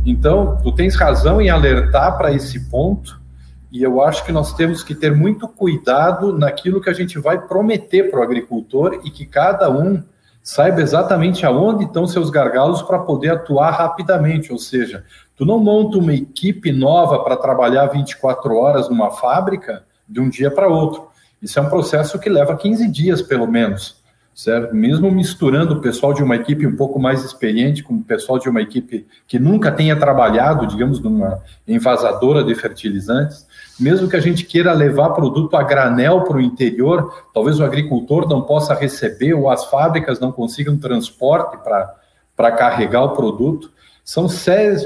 Então, 0.05 0.57
tu 0.63 0.71
tens 0.71 0.95
razão 0.95 1.41
em 1.41 1.49
alertar 1.49 2.17
para 2.17 2.31
esse 2.31 2.69
ponto, 2.69 3.19
e 3.71 3.83
eu 3.83 4.01
acho 4.01 4.23
que 4.23 4.31
nós 4.31 4.53
temos 4.53 4.81
que 4.81 4.95
ter 4.95 5.13
muito 5.13 5.47
cuidado 5.47 6.37
naquilo 6.37 6.79
que 6.79 6.89
a 6.89 6.93
gente 6.93 7.19
vai 7.19 7.45
prometer 7.45 8.09
para 8.09 8.21
o 8.21 8.23
agricultor 8.23 9.01
e 9.03 9.11
que 9.11 9.25
cada 9.25 9.69
um 9.69 10.01
saiba 10.41 10.81
exatamente 10.81 11.45
aonde 11.45 11.83
estão 11.83 12.07
seus 12.07 12.29
gargalos 12.29 12.81
para 12.81 12.99
poder 12.99 13.31
atuar 13.31 13.71
rapidamente. 13.71 14.53
Ou 14.53 14.57
seja, 14.57 15.03
tu 15.35 15.45
não 15.45 15.59
monta 15.59 15.97
uma 15.97 16.13
equipe 16.13 16.71
nova 16.71 17.19
para 17.19 17.35
trabalhar 17.35 17.87
24 17.87 18.55
horas 18.55 18.87
numa 18.87 19.11
fábrica 19.11 19.83
de 20.07 20.21
um 20.21 20.29
dia 20.29 20.49
para 20.49 20.69
outro. 20.69 21.09
Isso 21.41 21.59
é 21.59 21.61
um 21.61 21.69
processo 21.69 22.17
que 22.17 22.29
leva 22.29 22.55
15 22.55 22.87
dias, 22.87 23.21
pelo 23.21 23.45
menos 23.45 23.96
certo? 24.37 24.75
Mesmo 24.75 25.09
misturando 25.09 25.73
o 25.73 25.81
pessoal 25.81 26.13
de 26.13 26.21
uma 26.21 26.35
equipe 26.35 26.67
um 26.67 26.75
pouco 26.75 26.99
mais 26.99 27.25
experiente 27.25 27.81
com 27.81 27.95
o 27.95 28.03
pessoal 28.03 28.37
de 28.37 28.47
uma 28.47 28.61
equipe 28.61 29.07
que 29.27 29.39
nunca 29.39 29.71
tenha 29.71 29.95
trabalhado, 29.95 30.67
digamos, 30.67 30.99
numa 30.99 31.41
envasadora 31.67 32.43
de 32.43 32.53
fertilizantes, 32.53 33.47
mesmo 33.79 34.07
que 34.07 34.15
a 34.15 34.19
gente 34.19 34.45
queira 34.45 34.71
levar 34.73 35.09
produto 35.09 35.57
a 35.57 35.63
granel 35.63 36.21
para 36.21 36.37
o 36.37 36.41
interior, 36.41 37.25
talvez 37.33 37.59
o 37.59 37.63
agricultor 37.63 38.29
não 38.29 38.43
possa 38.43 38.75
receber 38.75 39.33
ou 39.33 39.49
as 39.49 39.65
fábricas 39.65 40.19
não 40.19 40.31
consigam 40.31 40.77
transporte 40.77 41.57
para 42.35 42.51
carregar 42.51 43.05
o 43.05 43.15
produto. 43.15 43.71
São 44.05 44.27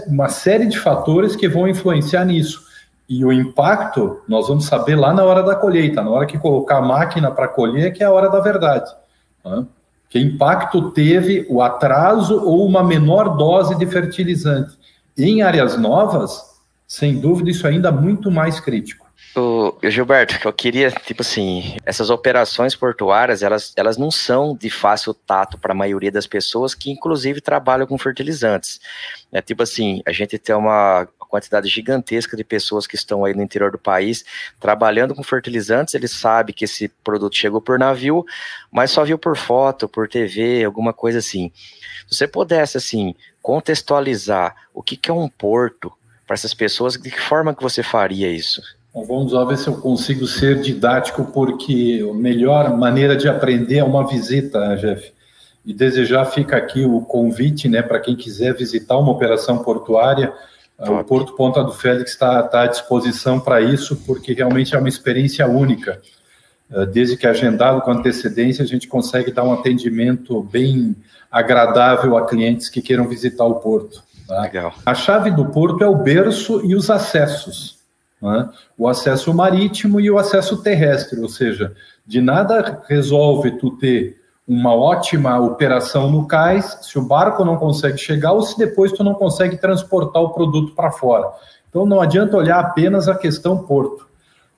uma 0.07 0.29
série 0.29 0.65
de 0.65 0.79
fatores 0.79 1.35
que 1.35 1.49
vão 1.49 1.67
influenciar 1.67 2.23
nisso. 2.23 2.61
E 3.07 3.25
o 3.25 3.33
impacto 3.33 4.21
nós 4.29 4.47
vamos 4.47 4.63
saber 4.65 4.95
lá 4.95 5.13
na 5.13 5.25
hora 5.25 5.43
da 5.43 5.55
colheita, 5.57 6.01
na 6.01 6.09
hora 6.09 6.25
que 6.25 6.39
colocar 6.39 6.77
a 6.77 6.81
máquina 6.81 7.29
para 7.29 7.49
colher, 7.49 7.91
que 7.91 8.01
é 8.01 8.05
a 8.05 8.11
hora 8.13 8.29
da 8.29 8.39
verdade. 8.39 9.00
Né? 9.43 9.65
Que 10.09 10.19
impacto 10.19 10.91
teve 10.91 11.45
o 11.49 11.61
atraso 11.61 12.43
ou 12.43 12.65
uma 12.65 12.83
menor 12.83 13.37
dose 13.37 13.77
de 13.77 13.85
fertilizante? 13.85 14.77
Em 15.17 15.41
áreas 15.41 15.77
novas, 15.77 16.41
sem 16.87 17.19
dúvida, 17.19 17.49
isso 17.49 17.65
ainda 17.67 17.89
é 17.89 17.91
muito 17.91 18.29
mais 18.29 18.59
crítico. 18.59 19.10
O 19.33 19.77
Gilberto, 19.83 20.45
eu 20.45 20.51
queria, 20.51 20.91
tipo 20.91 21.21
assim, 21.21 21.77
essas 21.85 22.09
operações 22.09 22.75
portuárias, 22.75 23.41
elas, 23.41 23.71
elas 23.77 23.97
não 23.97 24.11
são 24.11 24.53
de 24.53 24.69
fácil 24.69 25.13
tato 25.13 25.57
para 25.57 25.71
a 25.71 25.75
maioria 25.75 26.11
das 26.11 26.27
pessoas 26.27 26.75
que, 26.75 26.91
inclusive, 26.91 27.39
trabalham 27.39 27.87
com 27.87 27.97
fertilizantes. 27.97 28.81
É 29.31 29.41
tipo 29.41 29.63
assim, 29.63 30.01
a 30.05 30.11
gente 30.11 30.37
tem 30.37 30.53
uma 30.53 31.07
quantidade 31.31 31.69
gigantesca 31.69 32.35
de 32.35 32.43
pessoas 32.43 32.85
que 32.85 32.95
estão 32.95 33.23
aí 33.23 33.33
no 33.33 33.41
interior 33.41 33.71
do 33.71 33.79
país 33.79 34.25
trabalhando 34.59 35.15
com 35.15 35.23
fertilizantes, 35.23 35.93
ele 35.93 36.09
sabe 36.09 36.51
que 36.51 36.65
esse 36.65 36.89
produto 36.89 37.37
chegou 37.37 37.61
por 37.61 37.79
navio, 37.79 38.25
mas 38.69 38.91
só 38.91 39.05
viu 39.05 39.17
por 39.17 39.37
foto, 39.37 39.87
por 39.87 40.09
TV, 40.09 40.65
alguma 40.65 40.91
coisa 40.91 41.19
assim. 41.19 41.49
Se 42.05 42.17
você 42.17 42.27
pudesse, 42.27 42.75
assim, 42.75 43.15
contextualizar 43.41 44.53
o 44.73 44.83
que, 44.83 44.97
que 44.97 45.09
é 45.09 45.13
um 45.13 45.29
porto 45.29 45.91
para 46.27 46.33
essas 46.33 46.53
pessoas, 46.53 46.95
de 46.95 47.09
que 47.09 47.21
forma 47.21 47.55
que 47.55 47.63
você 47.63 47.81
faria 47.81 48.29
isso? 48.29 48.61
Bom, 48.93 49.05
vamos 49.05 49.31
lá 49.31 49.45
ver 49.45 49.57
se 49.57 49.67
eu 49.67 49.77
consigo 49.77 50.27
ser 50.27 50.59
didático, 50.59 51.23
porque 51.23 52.05
a 52.09 52.13
melhor 52.13 52.77
maneira 52.77 53.15
de 53.15 53.29
aprender 53.29 53.77
é 53.77 53.83
uma 53.83 54.05
visita, 54.05 54.75
Jeff. 54.75 55.13
E 55.65 55.73
desejar 55.73 56.25
fica 56.25 56.57
aqui 56.57 56.83
o 56.83 56.99
convite, 57.01 57.69
né, 57.69 57.81
para 57.81 58.01
quem 58.01 58.17
quiser 58.17 58.53
visitar 58.53 58.97
uma 58.97 59.11
operação 59.11 59.59
portuária. 59.59 60.33
Top. 60.77 60.91
O 60.91 61.03
Porto 61.05 61.35
Ponta 61.35 61.63
do 61.63 61.71
Félix 61.71 62.11
está 62.11 62.43
tá 62.43 62.63
à 62.63 62.67
disposição 62.67 63.39
para 63.39 63.61
isso, 63.61 63.95
porque 64.05 64.33
realmente 64.33 64.75
é 64.75 64.77
uma 64.77 64.89
experiência 64.89 65.47
única. 65.47 66.01
Eh, 66.69 66.85
desde 66.87 67.15
que 67.15 67.27
agendado 67.27 67.81
com 67.81 67.91
antecedência, 67.91 68.63
a 68.63 68.67
gente 68.67 68.87
consegue 68.87 69.31
dar 69.31 69.43
um 69.43 69.53
atendimento 69.53 70.41
bem 70.43 70.95
agradável 71.31 72.17
a 72.17 72.25
clientes 72.25 72.67
que 72.67 72.81
queiram 72.81 73.07
visitar 73.07 73.45
o 73.45 73.55
porto. 73.55 74.03
Tá? 74.27 74.41
Legal. 74.41 74.73
A 74.85 74.93
chave 74.93 75.31
do 75.31 75.45
porto 75.45 75.83
é 75.83 75.87
o 75.87 75.95
berço 75.95 76.65
e 76.65 76.75
os 76.75 76.89
acessos. 76.89 77.80
Né? 78.21 78.49
O 78.77 78.87
acesso 78.87 79.33
marítimo 79.33 79.99
e 79.99 80.11
o 80.11 80.17
acesso 80.17 80.61
terrestre, 80.61 81.19
ou 81.19 81.29
seja, 81.29 81.73
de 82.05 82.21
nada 82.21 82.81
resolve 82.87 83.51
tu 83.57 83.71
ter 83.71 84.21
uma 84.47 84.75
ótima 84.75 85.39
operação 85.39 86.11
no 86.11 86.27
cais 86.27 86.79
se 86.81 86.99
o 86.99 87.07
barco 87.07 87.45
não 87.45 87.57
consegue 87.57 87.97
chegar 87.97 88.33
ou 88.33 88.41
se 88.41 88.57
depois 88.57 88.91
tu 88.91 89.03
não 89.03 89.13
consegue 89.13 89.57
transportar 89.57 90.21
o 90.21 90.33
produto 90.33 90.73
para 90.75 90.91
fora. 90.91 91.29
Então 91.69 91.85
não 91.85 92.01
adianta 92.01 92.35
olhar 92.35 92.59
apenas 92.59 93.07
a 93.07 93.15
questão 93.15 93.59
porto. 93.59 94.07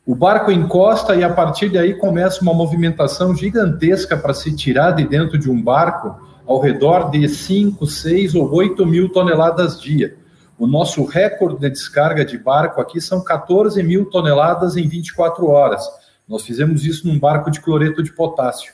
O 0.05 0.15
barco 0.15 0.51
encosta 0.51 1.15
e 1.15 1.23
a 1.23 1.29
partir 1.29 1.69
daí 1.69 1.93
começa 1.93 2.41
uma 2.41 2.53
movimentação 2.53 3.35
gigantesca 3.35 4.17
para 4.17 4.33
se 4.33 4.53
tirar 4.53 4.91
de 4.91 5.05
dentro 5.05 5.37
de 5.37 5.49
um 5.49 5.61
barco 5.61 6.19
ao 6.45 6.59
redor 6.59 7.09
de 7.09 7.29
5, 7.29 7.85
6 7.85 8.35
ou 8.35 8.51
8 8.53 8.85
mil 8.85 9.09
toneladas 9.09 9.79
dia. 9.79 10.17
O 10.57 10.67
nosso 10.67 11.03
recorde 11.03 11.59
de 11.59 11.69
descarga 11.69 12.23
de 12.23 12.37
barco 12.37 12.79
aqui 12.79 13.01
são 13.01 13.23
14 13.23 13.81
mil 13.81 14.05
toneladas 14.05 14.77
em 14.77 14.87
24 14.87 15.47
horas. 15.47 15.83
Nós 16.27 16.43
fizemos 16.43 16.85
isso 16.85 17.07
num 17.07 17.19
barco 17.19 17.49
de 17.49 17.59
cloreto 17.59 18.03
de 18.03 18.13
potássio. 18.13 18.71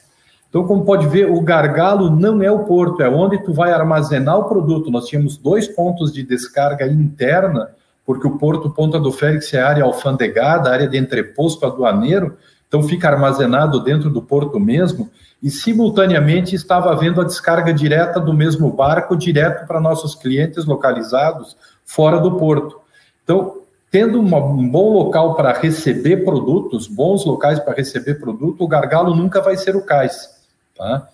Então, 0.50 0.66
como 0.66 0.84
pode 0.84 1.08
ver, 1.08 1.30
o 1.30 1.40
gargalo 1.42 2.10
não 2.10 2.42
é 2.42 2.52
o 2.52 2.66
porto, 2.66 3.04
é 3.04 3.10
onde 3.10 3.44
tu 3.44 3.54
vai 3.54 3.72
armazenar 3.72 4.40
o 4.40 4.46
produto. 4.46 4.90
Nós 4.90 5.08
tínhamos 5.08 5.38
dois 5.38 5.68
pontos 5.68 6.12
de 6.12 6.24
descarga 6.24 6.88
interna, 6.88 7.70
porque 8.04 8.28
o 8.28 8.38
porto 8.38 8.72
Ponta 8.72 9.00
do 9.00 9.12
Félix 9.12 9.54
é 9.54 9.62
área 9.62 9.84
alfandegada, 9.84 10.72
área 10.72 10.88
de 10.88 10.98
entreposto 10.98 11.66
aduaneiro, 11.66 12.36
então 12.68 12.82
fica 12.82 13.08
armazenado 13.08 13.80
dentro 13.84 14.10
do 14.10 14.22
porto 14.22 14.60
mesmo, 14.60 15.10
e 15.42 15.50
simultaneamente 15.50 16.56
estava 16.56 16.92
havendo 16.92 17.22
a 17.22 17.24
descarga 17.24 17.74
direta 17.74 18.20
do 18.20 18.34
mesmo 18.34 18.72
barco 18.72 19.16
direto 19.16 19.66
para 19.66 19.80
nossos 19.80 20.14
clientes 20.14 20.66
localizados 20.66 21.56
fora 21.86 22.20
do 22.20 22.38
porto. 22.38 22.80
Então, 23.24 23.62
tendo 23.90 24.20
uma, 24.20 24.38
um 24.38 24.70
bom 24.70 24.92
local 24.92 25.36
para 25.36 25.54
receber 25.54 26.26
produtos, 26.26 26.88
bons 26.88 27.26
locais 27.26 27.60
para 27.60 27.74
receber 27.74 28.16
produto, 28.16 28.64
o 28.64 28.68
gargalo 28.68 29.16
nunca 29.16 29.42
vai 29.42 29.56
ser 29.56 29.76
o 29.76 29.82
cais. 29.82 30.30
Tá? 30.78 31.08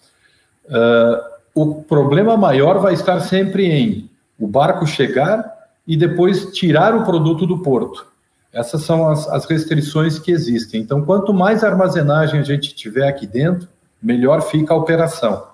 Uh, 0.66 1.36
o 1.54 1.84
problema 1.84 2.36
maior 2.36 2.80
vai 2.80 2.94
estar 2.94 3.20
sempre 3.22 3.66
em 3.66 4.10
o 4.38 4.48
barco 4.48 4.86
chegar 4.86 5.54
e 5.88 5.96
depois 5.96 6.52
tirar 6.52 6.96
o 6.96 7.06
produto 7.06 7.46
do 7.46 7.60
porto. 7.60 8.08
Essas 8.52 8.84
são 8.84 9.08
as, 9.08 9.28
as 9.30 9.46
restrições 9.46 10.18
que 10.18 10.32
existem. 10.32 10.82
Então, 10.82 11.04
quanto 11.06 11.34
mais 11.34 11.64
armazenagem 11.64 12.40
a 12.40 12.44
gente 12.44 12.74
tiver 12.74 13.08
aqui 13.08 13.28
dentro, 13.28 13.68
melhor 14.06 14.42
fica 14.42 14.74
a 14.74 14.78
operação. 14.78 15.48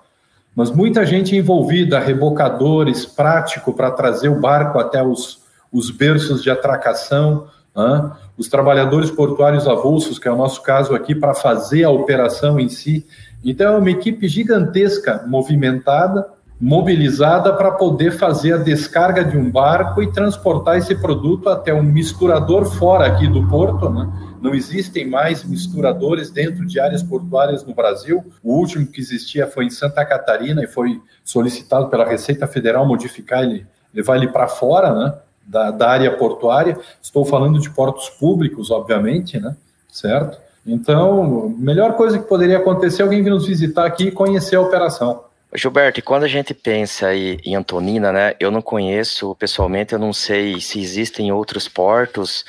Mas 0.54 0.70
muita 0.70 1.06
gente 1.06 1.34
envolvida, 1.34 1.98
rebocadores, 1.98 3.06
prático 3.06 3.72
para 3.72 3.90
trazer 3.90 4.28
o 4.28 4.38
barco 4.38 4.78
até 4.78 5.02
os, 5.02 5.40
os 5.72 5.90
berços 5.90 6.42
de 6.42 6.50
atracação, 6.50 7.46
né? 7.74 8.12
os 8.36 8.48
trabalhadores 8.48 9.10
portuários 9.10 9.66
avulsos, 9.66 10.18
que 10.18 10.28
é 10.28 10.32
o 10.32 10.36
nosso 10.36 10.62
caso 10.62 10.94
aqui, 10.94 11.14
para 11.14 11.34
fazer 11.34 11.84
a 11.84 11.90
operação 11.90 12.60
em 12.60 12.68
si. 12.68 13.06
Então, 13.42 13.74
é 13.74 13.78
uma 13.78 13.90
equipe 13.90 14.28
gigantesca, 14.28 15.24
movimentada, 15.26 16.26
mobilizada 16.62 17.52
para 17.52 17.72
poder 17.72 18.12
fazer 18.12 18.52
a 18.52 18.56
descarga 18.56 19.24
de 19.24 19.36
um 19.36 19.50
barco 19.50 20.00
e 20.00 20.12
transportar 20.12 20.78
esse 20.78 20.94
produto 20.94 21.48
até 21.48 21.74
um 21.74 21.82
misturador 21.82 22.66
fora 22.66 23.04
aqui 23.04 23.26
do 23.26 23.48
porto, 23.48 23.90
né? 23.90 24.08
Não 24.40 24.54
existem 24.54 25.04
mais 25.04 25.42
misturadores 25.42 26.30
dentro 26.30 26.64
de 26.64 26.78
áreas 26.78 27.02
portuárias 27.02 27.64
no 27.64 27.74
Brasil. 27.74 28.24
O 28.44 28.54
último 28.54 28.86
que 28.86 29.00
existia 29.00 29.48
foi 29.48 29.64
em 29.64 29.70
Santa 29.70 30.04
Catarina 30.04 30.62
e 30.62 30.68
foi 30.68 31.02
solicitado 31.24 31.88
pela 31.88 32.04
Receita 32.04 32.46
Federal 32.46 32.86
modificar 32.86 33.42
ele, 33.42 33.66
levar 33.92 34.16
ele 34.16 34.28
para 34.28 34.46
fora, 34.46 34.94
né? 34.94 35.14
Da, 35.44 35.72
da 35.72 35.90
área 35.90 36.16
portuária. 36.16 36.78
Estou 37.02 37.24
falando 37.24 37.58
de 37.58 37.70
portos 37.70 38.08
públicos, 38.08 38.70
obviamente, 38.70 39.36
né? 39.40 39.56
Certo? 39.88 40.38
Então, 40.64 41.52
melhor 41.58 41.94
coisa 41.94 42.20
que 42.20 42.28
poderia 42.28 42.58
acontecer 42.58 43.02
é 43.02 43.04
alguém 43.04 43.20
vir 43.20 43.30
nos 43.30 43.48
visitar 43.48 43.84
aqui 43.84 44.04
e 44.04 44.12
conhecer 44.12 44.54
a 44.54 44.60
operação. 44.60 45.31
Gilberto, 45.54 46.00
e 46.00 46.02
quando 46.02 46.24
a 46.24 46.28
gente 46.28 46.54
pensa 46.54 47.14
em 47.14 47.54
Antonina, 47.54 48.10
né? 48.10 48.34
Eu 48.40 48.50
não 48.50 48.62
conheço 48.62 49.34
pessoalmente, 49.34 49.92
eu 49.92 49.98
não 49.98 50.12
sei 50.12 50.58
se 50.60 50.80
existem 50.80 51.30
outros 51.30 51.68
portos 51.68 52.44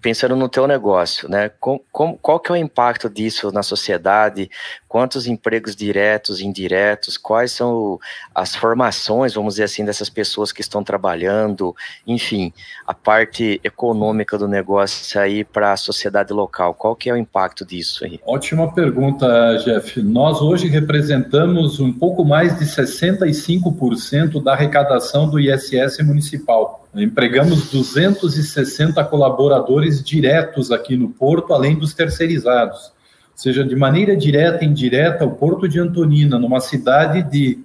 pensando 0.00 0.36
no 0.36 0.48
teu 0.48 0.66
negócio, 0.66 1.28
né? 1.28 1.50
Com, 1.60 1.80
com, 1.90 2.16
qual 2.16 2.38
que 2.38 2.50
é 2.50 2.54
o 2.54 2.56
impacto 2.56 3.08
disso 3.08 3.50
na 3.50 3.62
sociedade? 3.62 4.50
Quantos 4.88 5.26
empregos 5.26 5.74
diretos, 5.74 6.40
indiretos? 6.40 7.16
Quais 7.16 7.52
são 7.52 7.98
as 8.34 8.54
formações, 8.54 9.34
vamos 9.34 9.54
dizer 9.54 9.64
assim, 9.64 9.84
dessas 9.84 10.08
pessoas 10.08 10.52
que 10.52 10.60
estão 10.60 10.84
trabalhando? 10.84 11.74
Enfim, 12.06 12.52
a 12.86 12.94
parte 12.94 13.60
econômica 13.64 14.38
do 14.38 14.46
negócio 14.46 15.20
aí 15.20 15.44
para 15.44 15.72
a 15.72 15.76
sociedade 15.76 16.32
local. 16.32 16.74
Qual 16.74 16.94
que 16.94 17.10
é 17.10 17.12
o 17.12 17.16
impacto 17.16 17.64
disso 17.64 18.04
aí? 18.04 18.20
Ótima 18.24 18.72
pergunta, 18.72 19.56
Jeff. 19.64 20.00
Nós 20.02 20.40
hoje 20.40 20.68
representamos 20.68 21.80
um 21.80 21.92
pouco 21.92 22.24
mais 22.24 22.58
de 22.58 22.64
65% 22.64 24.42
da 24.42 24.52
arrecadação 24.52 25.28
do 25.28 25.40
ISS 25.40 25.98
municipal. 26.04 26.85
Empregamos 26.96 27.70
260 27.70 29.04
colaboradores 29.04 30.02
diretos 30.02 30.72
aqui 30.72 30.96
no 30.96 31.10
Porto, 31.10 31.52
além 31.52 31.76
dos 31.76 31.92
terceirizados. 31.92 32.86
Ou 32.86 33.36
seja, 33.36 33.62
de 33.62 33.76
maneira 33.76 34.16
direta 34.16 34.64
e 34.64 34.68
indireta, 34.68 35.26
o 35.26 35.32
Porto 35.32 35.68
de 35.68 35.78
Antonina, 35.78 36.38
numa 36.38 36.58
cidade 36.58 37.22
de. 37.22 37.58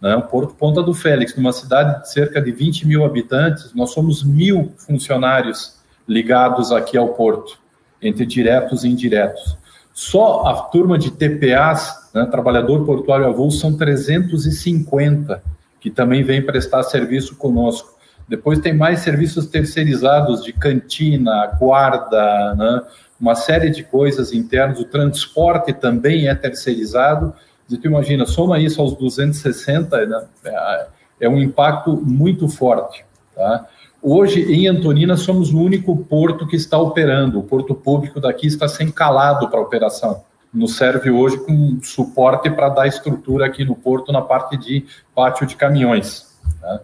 Né, 0.00 0.16
o 0.16 0.22
Porto 0.22 0.54
Ponta 0.54 0.82
do 0.82 0.92
Félix, 0.92 1.36
numa 1.36 1.52
cidade 1.52 2.02
de 2.02 2.10
cerca 2.10 2.42
de 2.42 2.50
20 2.50 2.86
mil 2.86 3.04
habitantes, 3.04 3.72
nós 3.74 3.92
somos 3.92 4.24
mil 4.24 4.72
funcionários 4.76 5.76
ligados 6.06 6.72
aqui 6.72 6.98
ao 6.98 7.10
Porto, 7.10 7.56
entre 8.02 8.26
diretos 8.26 8.82
e 8.82 8.88
indiretos. 8.88 9.56
Só 9.92 10.46
a 10.48 10.54
turma 10.62 10.98
de 10.98 11.12
TPAs, 11.12 12.10
né, 12.12 12.26
Trabalhador 12.26 12.84
Portuário 12.84 13.26
Avulso, 13.26 13.58
são 13.58 13.76
350, 13.76 15.40
que 15.80 15.90
também 15.90 16.24
vem 16.24 16.42
prestar 16.42 16.82
serviço 16.82 17.36
conosco. 17.36 17.93
Depois 18.28 18.58
tem 18.58 18.72
mais 18.72 19.00
serviços 19.00 19.46
terceirizados 19.46 20.42
de 20.42 20.52
cantina, 20.52 21.46
guarda, 21.58 22.54
né? 22.54 22.82
uma 23.20 23.34
série 23.34 23.70
de 23.70 23.82
coisas 23.82 24.32
internas. 24.32 24.80
O 24.80 24.84
transporte 24.84 25.72
também 25.72 26.28
é 26.28 26.34
terceirizado. 26.34 27.34
E 27.70 27.76
tu 27.76 27.86
imagina, 27.86 28.26
soma 28.26 28.58
isso 28.58 28.80
aos 28.80 28.96
260, 28.96 30.06
né? 30.06 30.24
É, 30.44 30.86
é 31.20 31.28
um 31.28 31.38
impacto 31.38 31.96
muito 31.96 32.48
forte. 32.48 33.04
Tá? 33.34 33.66
Hoje, 34.02 34.42
em 34.52 34.68
Antonina, 34.68 35.16
somos 35.16 35.52
o 35.52 35.58
único 35.58 35.96
porto 35.96 36.46
que 36.46 36.56
está 36.56 36.78
operando. 36.78 37.38
O 37.38 37.42
porto 37.42 37.74
público 37.74 38.20
daqui 38.20 38.46
está 38.46 38.68
sem 38.68 38.90
calado 38.90 39.48
para 39.48 39.60
operação. 39.60 40.22
Nos 40.52 40.76
serve 40.76 41.10
hoje 41.10 41.38
com 41.38 41.78
suporte 41.82 42.50
para 42.50 42.68
dar 42.68 42.86
estrutura 42.86 43.46
aqui 43.46 43.64
no 43.64 43.74
porto 43.74 44.12
na 44.12 44.20
parte 44.20 44.56
de 44.56 44.84
pátio 45.14 45.46
de 45.46 45.56
caminhões. 45.56 46.38
Tá? 46.60 46.80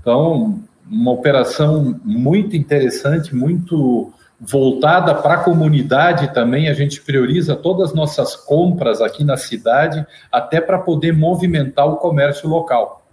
Então, 0.00 0.62
uma 0.90 1.12
operação 1.12 1.98
muito 2.04 2.56
interessante, 2.56 3.34
muito 3.34 4.12
voltada 4.40 5.14
para 5.14 5.34
a 5.34 5.44
comunidade 5.44 6.32
também. 6.32 6.68
A 6.68 6.74
gente 6.74 7.00
prioriza 7.00 7.56
todas 7.56 7.90
as 7.90 7.94
nossas 7.94 8.36
compras 8.36 9.00
aqui 9.00 9.24
na 9.24 9.36
cidade, 9.36 10.06
até 10.30 10.60
para 10.60 10.78
poder 10.78 11.12
movimentar 11.12 11.86
o 11.86 11.96
comércio 11.96 12.48
local. 12.48 13.06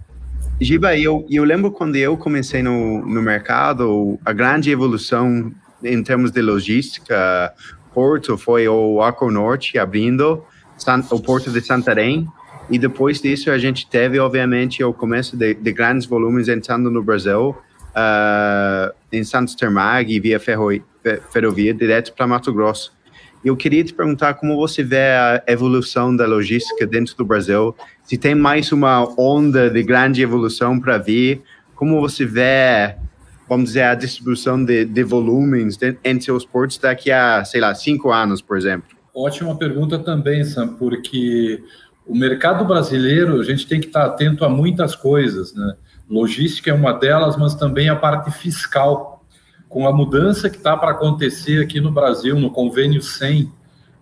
Giba, 0.61 0.97
eu, 0.97 1.25
eu 1.29 1.43
lembro 1.43 1.71
quando 1.71 1.95
eu 1.97 2.15
comecei 2.15 2.63
no, 2.63 3.05
no 3.05 3.21
mercado, 3.21 4.17
a 4.23 4.31
grande 4.31 4.71
evolução 4.71 5.51
em 5.83 6.01
termos 6.01 6.31
de 6.31 6.41
logística, 6.41 7.53
Porto 7.93 8.38
foi 8.38 8.67
o 8.67 9.01
Arco 9.01 9.29
Norte 9.29 9.77
abrindo, 9.77 10.43
o 11.11 11.19
Porto 11.19 11.51
de 11.51 11.61
Santarém, 11.61 12.27
e 12.69 12.80
depois 12.80 13.21
disso, 13.21 13.51
a 13.51 13.58
gente 13.58 13.88
teve, 13.88 14.19
obviamente, 14.19 14.84
o 14.84 14.93
começo 14.93 15.38
de, 15.38 15.54
de 15.54 15.71
grandes 15.71 16.08
volumes 16.08 16.47
entrando 16.47 16.89
no 16.89 17.04
Brasil, 17.04 17.49
uh, 17.49 18.93
em 19.12 19.23
Santos 19.23 19.56
Termag, 19.56 20.19
via 20.19 20.39
ferro, 20.39 20.69
ferrovia, 21.32 21.73
direto 21.73 22.13
para 22.13 22.25
Mato 22.25 22.51
Grosso. 22.51 22.93
Eu 23.43 23.56
queria 23.56 23.84
te 23.84 23.93
perguntar 23.93 24.34
como 24.34 24.56
você 24.56 24.82
vê 24.84 25.12
a 25.12 25.43
evolução 25.47 26.15
da 26.15 26.25
logística 26.25 26.88
dentro 26.88 27.15
do 27.15 27.23
Brasil, 27.23 27.75
se 28.04 28.17
tem 28.17 28.34
mais 28.34 28.71
uma 28.71 29.08
onda 29.19 29.69
de 29.69 29.84
grande 29.84 30.23
evolução 30.23 30.80
para 30.80 30.97
vir, 30.97 31.43
como 31.75 32.01
você 32.01 32.25
vê, 32.25 32.95
vamos 33.47 33.65
dizer, 33.65 33.84
a 33.84 33.93
distribuição 33.93 34.63
de, 34.63 34.86
de 34.86 35.04
volumes 35.04 35.78
de, 35.78 35.95
entre 36.04 36.32
os 36.32 36.43
portos 36.43 36.80
daqui 36.80 37.12
a, 37.12 37.45
sei 37.45 37.62
lá, 37.62 37.75
cinco 37.75 38.12
anos, 38.12 38.41
por 38.41 38.58
exemplo? 38.58 38.95
Ótima 39.13 39.56
pergunta 39.58 39.99
também, 39.99 40.43
Sam, 40.43 40.75
porque 40.75 41.63
o 42.06 42.15
mercado 42.15 42.63
brasileiro, 42.63 43.39
a 43.39 43.44
gente 43.44 43.65
tem 43.65 43.80
que 43.80 43.88
estar 43.88 44.06
atento 44.06 44.46
a 44.46 44.50
muitas 44.50 44.96
coisas, 44.96 45.54
né? 45.54 45.76
Logística 46.08 46.70
é 46.70 46.74
uma 46.74 46.94
delas, 46.94 47.36
mas 47.36 47.56
também 47.56 47.89
a 47.89 47.96
parte 47.96 48.30
fiscal. 48.32 49.24
Com 49.68 49.88
a 49.88 49.94
mudança 49.94 50.50
que 50.50 50.58
está 50.58 50.78
para 50.78 50.91
acontecer 50.91 51.63
aqui 51.63 51.82
no 51.82 51.91
Brasil, 51.91 52.39
no 52.39 52.52
convênio 52.52 53.02
100, 53.02 53.52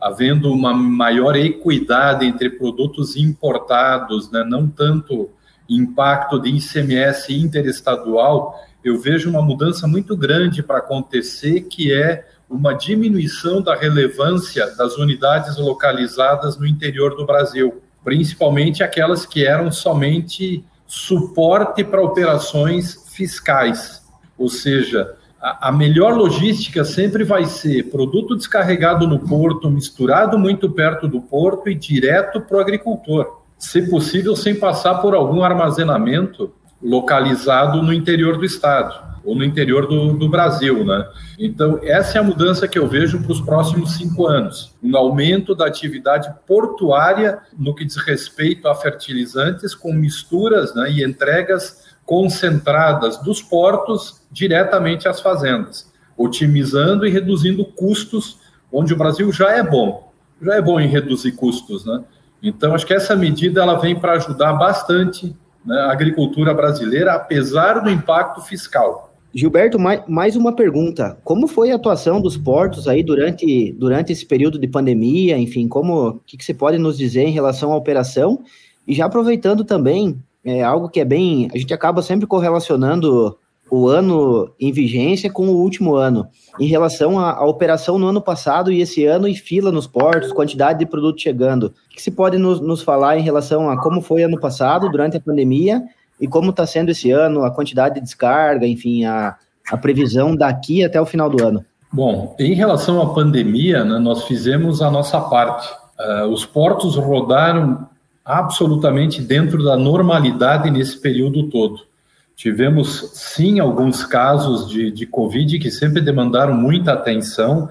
havendo 0.02 0.52
uma 0.52 0.74
maior 0.74 1.34
equidade 1.38 2.26
entre 2.26 2.50
produtos 2.50 3.16
importados, 3.16 4.30
né? 4.30 4.44
não 4.44 4.68
tanto 4.68 5.30
impacto 5.70 6.38
de 6.39 6.50
ICMS 6.50 7.34
interestadual, 7.34 8.60
eu 8.84 9.00
vejo 9.00 9.30
uma 9.30 9.42
mudança 9.42 9.88
muito 9.88 10.18
grande 10.18 10.62
para 10.62 10.80
acontecer, 10.80 11.62
que 11.62 11.94
é 11.94 12.28
uma 12.50 12.74
diminuição 12.74 13.62
da 13.62 13.74
relevância 13.74 14.68
das 14.76 14.98
unidades 14.98 15.58
localizadas 15.58 16.58
no 16.58 16.68
interior 16.68 17.16
do 17.16 17.26
Brasil 17.26 17.82
principalmente 18.04 18.84
aquelas 18.84 19.26
que 19.26 19.46
eram 19.46 19.72
somente 19.72 20.63
suporte 20.86 21.84
para 21.84 22.02
operações 22.02 23.10
fiscais. 23.12 24.04
Ou 24.38 24.50
seja, 24.50 25.16
a, 25.42 25.70
a 25.70 25.72
melhor 25.72 26.13
logística 26.16 26.84
sempre 26.84 27.24
vai 27.24 27.46
ser 27.46 27.89
produto 27.89 28.36
descarregado 28.36 29.08
no 29.08 29.20
porto, 29.20 29.70
misturado 29.70 30.38
muito 30.38 30.70
perto 30.70 31.08
do 31.08 31.22
porto 31.22 31.70
e 31.70 31.76
direto 31.76 32.42
para 32.42 32.58
o 32.58 32.60
agricultor. 32.60 33.42
Se 33.58 33.82
possível, 33.89 34.36
sem 34.36 34.56
passar 34.56 34.96
por 34.96 35.16
algum 35.16 35.42
armazenamento 35.42 36.54
localizado 36.84 37.82
no 37.82 37.93
interior 37.93 38.38
do 38.38 38.46
estado 38.46 39.13
ou 39.24 39.36
no 39.36 39.43
interior 39.43 39.88
do, 39.88 40.13
do 40.13 40.28
Brasil, 40.28 40.84
né? 40.84 41.08
Então, 41.39 41.80
essa 41.82 42.17
é 42.17 42.22
a 42.22 42.24
mudança 42.24 42.67
que 42.67 42.78
eu 42.78 42.88
vejo 42.88 43.22
para 43.22 43.32
os 43.32 43.39
próximos 43.39 43.96
cinco 43.96 44.28
anos. 44.28 44.76
Um 44.84 44.96
aumento 44.98 45.56
da 45.56 45.65
atividade 45.65 46.32
portuária 46.46 47.39
no 47.58 47.74
que 47.74 47.86
diz 47.86 47.96
respeito 47.96 48.67
a 48.67 48.76
fertilizantes 48.76 49.74
com 49.74 49.93
misturas 49.93 50.76
né, 50.76 50.91
e 50.91 51.04
entregas 51.04 51.93
concentradas 52.06 53.17
dos 53.19 53.41
portos 53.41 54.22
diretamente 54.30 55.08
às 55.08 55.22
fazendas, 55.22 55.91
otimizando 56.17 57.08
e 57.08 57.10
reduzindo 57.10 57.63
custos, 57.63 58.39
onde 58.72 58.93
o 58.93 58.98
Brasil 58.98 59.32
já 59.32 59.52
é 59.52 59.63
bom, 59.63 60.12
já 60.41 60.56
é 60.56 60.62
bom 60.62 60.80
em 60.82 60.88
reduzir 60.88 61.32
custos, 61.32 61.86
né? 61.86 62.04
Então, 62.41 62.76
acho 62.76 62.86
que 62.86 62.93
essa 62.93 63.15
medida 63.15 63.62
ela 63.62 63.80
vem 63.80 63.98
para 63.98 64.13
ajudar 64.13 64.52
bastante 64.52 65.34
né, 65.65 65.78
a 65.78 65.91
agricultura 65.91 66.54
brasileira, 66.54 67.13
apesar 67.13 67.80
do 67.80 67.89
impacto 67.89 68.41
fiscal. 68.41 69.13
Gilberto, 69.36 69.80
mais 70.08 70.36
uma 70.36 70.56
pergunta. 70.56 71.17
Como 71.23 71.47
foi 71.47 71.71
a 71.71 71.76
atuação 71.76 72.21
dos 72.21 72.38
portos 72.38 72.88
aí 72.88 73.02
durante, 73.02 73.71
durante 73.73 74.13
esse 74.13 74.26
período 74.26 74.60
de 74.60 74.67
pandemia? 74.67 75.38
Enfim, 75.39 75.67
como 75.67 76.10
o 76.10 76.19
que, 76.19 76.38
que 76.38 76.45
você 76.45 76.54
pode 76.54 76.78
nos 76.78 76.97
dizer 76.97 77.23
em 77.23 77.32
relação 77.32 77.73
à 77.73 77.76
operação? 77.76 78.43
E 78.88 78.93
já 78.93 79.06
aproveitando 79.06 79.63
também, 79.63 80.21
é 80.45 80.62
algo 80.62 80.88
que 80.88 80.99
é 80.99 81.06
bem. 81.06 81.49
A 81.52 81.58
gente 81.58 81.73
acaba 81.73 82.04
sempre 82.04 82.28
correlacionando 82.28 83.36
o 83.75 83.88
ano 83.88 84.53
em 84.59 84.71
vigência 84.71 85.31
com 85.31 85.47
o 85.47 85.57
último 85.57 85.95
ano, 85.95 86.27
em 86.59 86.67
relação 86.67 87.17
à, 87.19 87.43
operação 87.43 87.97
no 87.97 88.05
ano 88.05 88.21
passado 88.21 88.71
e 88.71 88.81
esse 88.81 89.03
ano 89.03 89.27
e 89.27 89.33
fila 89.33 89.71
nos 89.71 89.88
portos, 89.88 90.31
quantidade 90.31 90.77
de 90.77 90.86
produto 90.86 91.19
chegando. 91.19 91.73
O 91.91 91.95
que 91.95 91.99
se 91.99 92.12
pode 92.12 92.38
nos, 92.38 92.59
nos 92.59 92.83
falar 92.83 93.17
em 93.17 93.23
relação 93.23 93.67
a 93.71 93.81
como 93.81 93.99
foi 93.99 94.21
ano 94.21 94.39
passado, 94.39 94.91
durante 94.91 95.17
a 95.17 95.19
pandemia, 95.19 95.81
e 96.21 96.27
como 96.27 96.51
está 96.51 96.67
sendo 96.67 96.89
esse 96.89 97.09
ano, 97.09 97.43
a 97.43 97.49
quantidade 97.49 97.95
de 97.95 98.01
descarga, 98.01 98.67
enfim, 98.67 99.05
a, 99.05 99.36
a 99.71 99.75
previsão 99.75 100.36
daqui 100.36 100.83
até 100.83 101.01
o 101.01 101.05
final 101.05 101.27
do 101.27 101.43
ano? 101.43 101.65
Bom, 101.91 102.36
em 102.38 102.53
relação 102.53 103.01
à 103.01 103.12
pandemia, 103.12 103.83
né, 103.83 103.97
nós 103.97 104.25
fizemos 104.25 104.83
a 104.83 104.91
nossa 104.91 105.19
parte. 105.19 105.67
Uh, 105.99 106.27
os 106.27 106.45
portos 106.45 106.95
rodaram 106.95 107.88
absolutamente 108.23 109.19
dentro 109.19 109.63
da 109.63 109.75
normalidade 109.75 110.69
nesse 110.69 111.01
período 111.01 111.49
todo. 111.49 111.91
Tivemos, 112.36 113.12
sim, 113.13 113.60
alguns 113.60 114.04
casos 114.06 114.69
de, 114.69 114.91
de 114.91 115.06
Covid 115.06 115.60
que 115.60 115.72
sempre 115.72 116.02
demandaram 116.02 116.54
muita 116.54 116.93
atenção. 116.93 117.69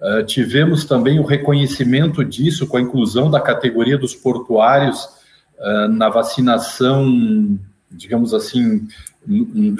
Uh, 0.00 0.24
tivemos 0.24 0.84
também 0.84 1.18
o 1.18 1.24
reconhecimento 1.24 2.24
disso 2.24 2.66
com 2.66 2.76
a 2.76 2.80
inclusão 2.80 3.30
da 3.30 3.40
categoria 3.40 3.98
dos 3.98 4.14
portuários 4.14 5.04
uh, 5.58 5.88
na 5.88 6.08
vacinação 6.08 7.58
digamos 7.90 8.34
assim, 8.34 8.86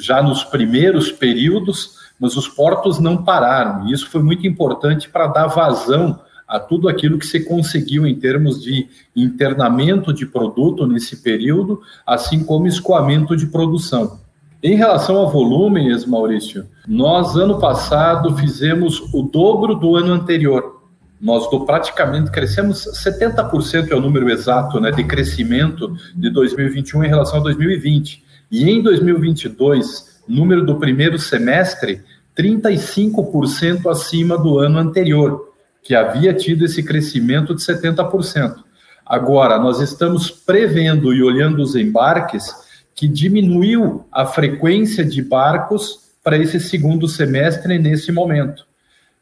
já 0.01 0.23
nos 0.23 0.45
primeiros 0.45 1.13
períodos, 1.13 1.97
mas 2.19 2.37
os 2.37 2.49
portos 2.49 2.99
não 2.99 3.23
pararam. 3.23 3.89
E 3.89 3.93
isso 3.93 4.09
foi 4.09 4.23
muito 4.23 4.47
importante 4.47 5.09
para 5.09 5.27
dar 5.27 5.47
vazão 5.47 6.21
a 6.49 6.59
tudo 6.59 6.89
aquilo 6.89 7.19
que 7.19 7.27
se 7.27 7.41
conseguiu 7.41 8.07
em 8.07 8.15
termos 8.15 8.63
de 8.63 8.89
internamento 9.15 10.13
de 10.13 10.25
produto 10.25 10.87
nesse 10.87 11.17
período, 11.23 11.83
assim 12.07 12.43
como 12.43 12.67
escoamento 12.67 13.37
de 13.37 13.47
produção. 13.47 14.19
Em 14.63 14.75
relação 14.75 15.23
a 15.23 15.31
volumes, 15.31 16.07
Maurício, 16.07 16.67
nós 16.87 17.37
ano 17.37 17.61
passado 17.61 18.35
fizemos 18.37 19.01
o 19.15 19.23
dobro 19.23 19.75
do 19.75 19.95
ano 19.95 20.13
anterior. 20.13 20.83
Nós 21.21 21.49
do, 21.51 21.65
praticamente 21.65 22.31
crescemos 22.31 22.89
70% 23.05 23.91
é 23.91 23.95
o 23.95 24.01
número 24.01 24.31
exato 24.31 24.81
né, 24.81 24.91
de 24.91 25.05
crescimento 25.05 25.97
de 26.15 26.31
2021 26.31 27.05
em 27.05 27.09
relação 27.09 27.41
a 27.41 27.43
2020. 27.43 28.25
E 28.51 28.69
em 28.69 28.83
2022, 28.83 30.23
número 30.27 30.65
do 30.65 30.77
primeiro 30.77 31.19
semestre, 31.19 32.03
35% 32.37 33.91
acima 33.91 34.39
do 34.39 34.59
ano 34.59 34.79
anterior, 34.79 35.48
que 35.89 35.95
havia 35.95 36.35
tido 36.35 36.67
esse 36.67 36.83
crescimento 36.83 37.55
de 37.55 37.63
70%. 37.63 38.57
Agora, 39.07 39.59
nós 39.59 39.81
estamos 39.81 40.31
prevendo 40.31 41.15
e 41.15 41.23
olhando 41.23 41.63
os 41.63 41.75
embarques 41.75 42.55
que 42.95 43.09
diminuiu 43.09 44.05
a 44.13 44.27
frequência 44.27 45.03
de 45.03 45.23
barcos 45.23 46.11
para 46.23 46.37
esse 46.37 46.61
segundo 46.61 47.09
semestre 47.09 47.79
nesse 47.79 48.13
momento. 48.13 48.67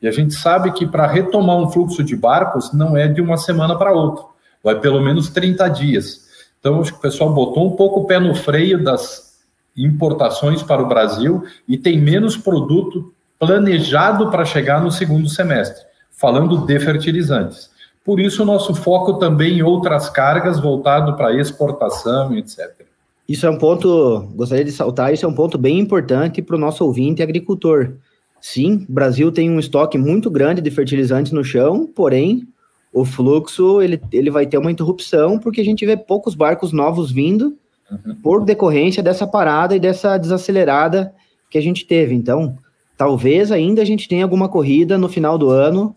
E 0.02 0.09
a 0.09 0.11
gente 0.11 0.35
sabe 0.35 0.72
que 0.72 0.85
para 0.85 1.07
retomar 1.07 1.57
um 1.57 1.70
fluxo 1.70 2.02
de 2.02 2.16
barcos 2.16 2.72
não 2.72 2.96
é 2.96 3.07
de 3.07 3.20
uma 3.20 3.37
semana 3.37 3.79
para 3.79 3.92
outra, 3.92 4.24
vai 4.61 4.81
pelo 4.81 5.00
menos 5.00 5.29
30 5.29 5.68
dias. 5.68 6.26
Então, 6.59 6.81
acho 6.81 6.94
que 6.94 6.98
o 6.98 7.02
pessoal 7.02 7.33
botou 7.33 7.64
um 7.64 7.76
pouco 7.76 8.00
o 8.00 8.07
pé 8.07 8.18
no 8.18 8.35
freio 8.35 8.83
das 8.83 9.38
importações 9.76 10.64
para 10.64 10.83
o 10.83 10.88
Brasil 10.88 11.44
e 11.68 11.79
tem 11.79 11.96
menos 11.96 12.37
produto 12.37 13.14
planejado 13.38 14.33
para 14.33 14.44
chegar 14.44 14.83
no 14.83 14.90
segundo 14.90 15.29
semestre, 15.29 15.87
falando 16.16 16.66
de 16.66 16.81
fertilizantes. 16.81 17.70
Por 18.05 18.20
isso, 18.20 18.42
o 18.42 18.46
nosso 18.46 18.74
foco 18.74 19.14
também 19.14 19.59
em 19.59 19.62
outras 19.62 20.09
cargas 20.09 20.59
voltado 20.59 21.16
para 21.16 21.35
exportação, 21.35 22.37
etc. 22.37 22.87
Isso 23.29 23.44
é 23.44 23.50
um 23.50 23.59
ponto, 23.59 24.29
gostaria 24.35 24.64
de 24.64 24.70
saltar, 24.70 25.12
isso 25.12 25.26
é 25.26 25.29
um 25.29 25.35
ponto 25.35 25.59
bem 25.59 25.79
importante 25.81 26.40
para 26.40 26.55
o 26.55 26.59
nosso 26.59 26.85
ouvinte 26.85 27.22
agricultor. 27.22 27.94
Sim, 28.40 28.87
o 28.88 28.92
Brasil 28.92 29.33
tem 29.33 29.50
um 29.50 29.59
estoque 29.59 29.98
muito 29.98 30.31
grande 30.31 30.61
de 30.61 30.70
fertilizantes 30.70 31.33
no 31.33 31.42
chão, 31.42 31.85
porém, 31.85 32.46
o 32.92 33.05
fluxo 33.05 33.83
ele, 33.83 34.00
ele 34.12 34.31
vai 34.31 34.46
ter 34.46 34.57
uma 34.57 34.70
interrupção 34.70 35.38
porque 35.38 35.61
a 35.61 35.64
gente 35.64 35.85
vê 35.85 35.96
poucos 35.96 36.35
barcos 36.35 36.72
novos 36.72 37.11
vindo 37.11 37.59
uhum. 37.90 38.14
por 38.22 38.44
decorrência 38.44 39.02
dessa 39.02 39.26
parada 39.26 39.74
e 39.74 39.81
dessa 39.81 40.16
desacelerada 40.16 41.12
que 41.50 41.59
a 41.59 41.61
gente 41.61 41.85
teve. 41.85 42.14
Então, 42.14 42.57
talvez 42.96 43.50
ainda 43.50 43.83
a 43.83 43.85
gente 43.85 44.09
tenha 44.09 44.24
alguma 44.24 44.48
corrida 44.48 44.96
no 44.96 45.09
final 45.09 45.37
do 45.37 45.50
ano 45.50 45.94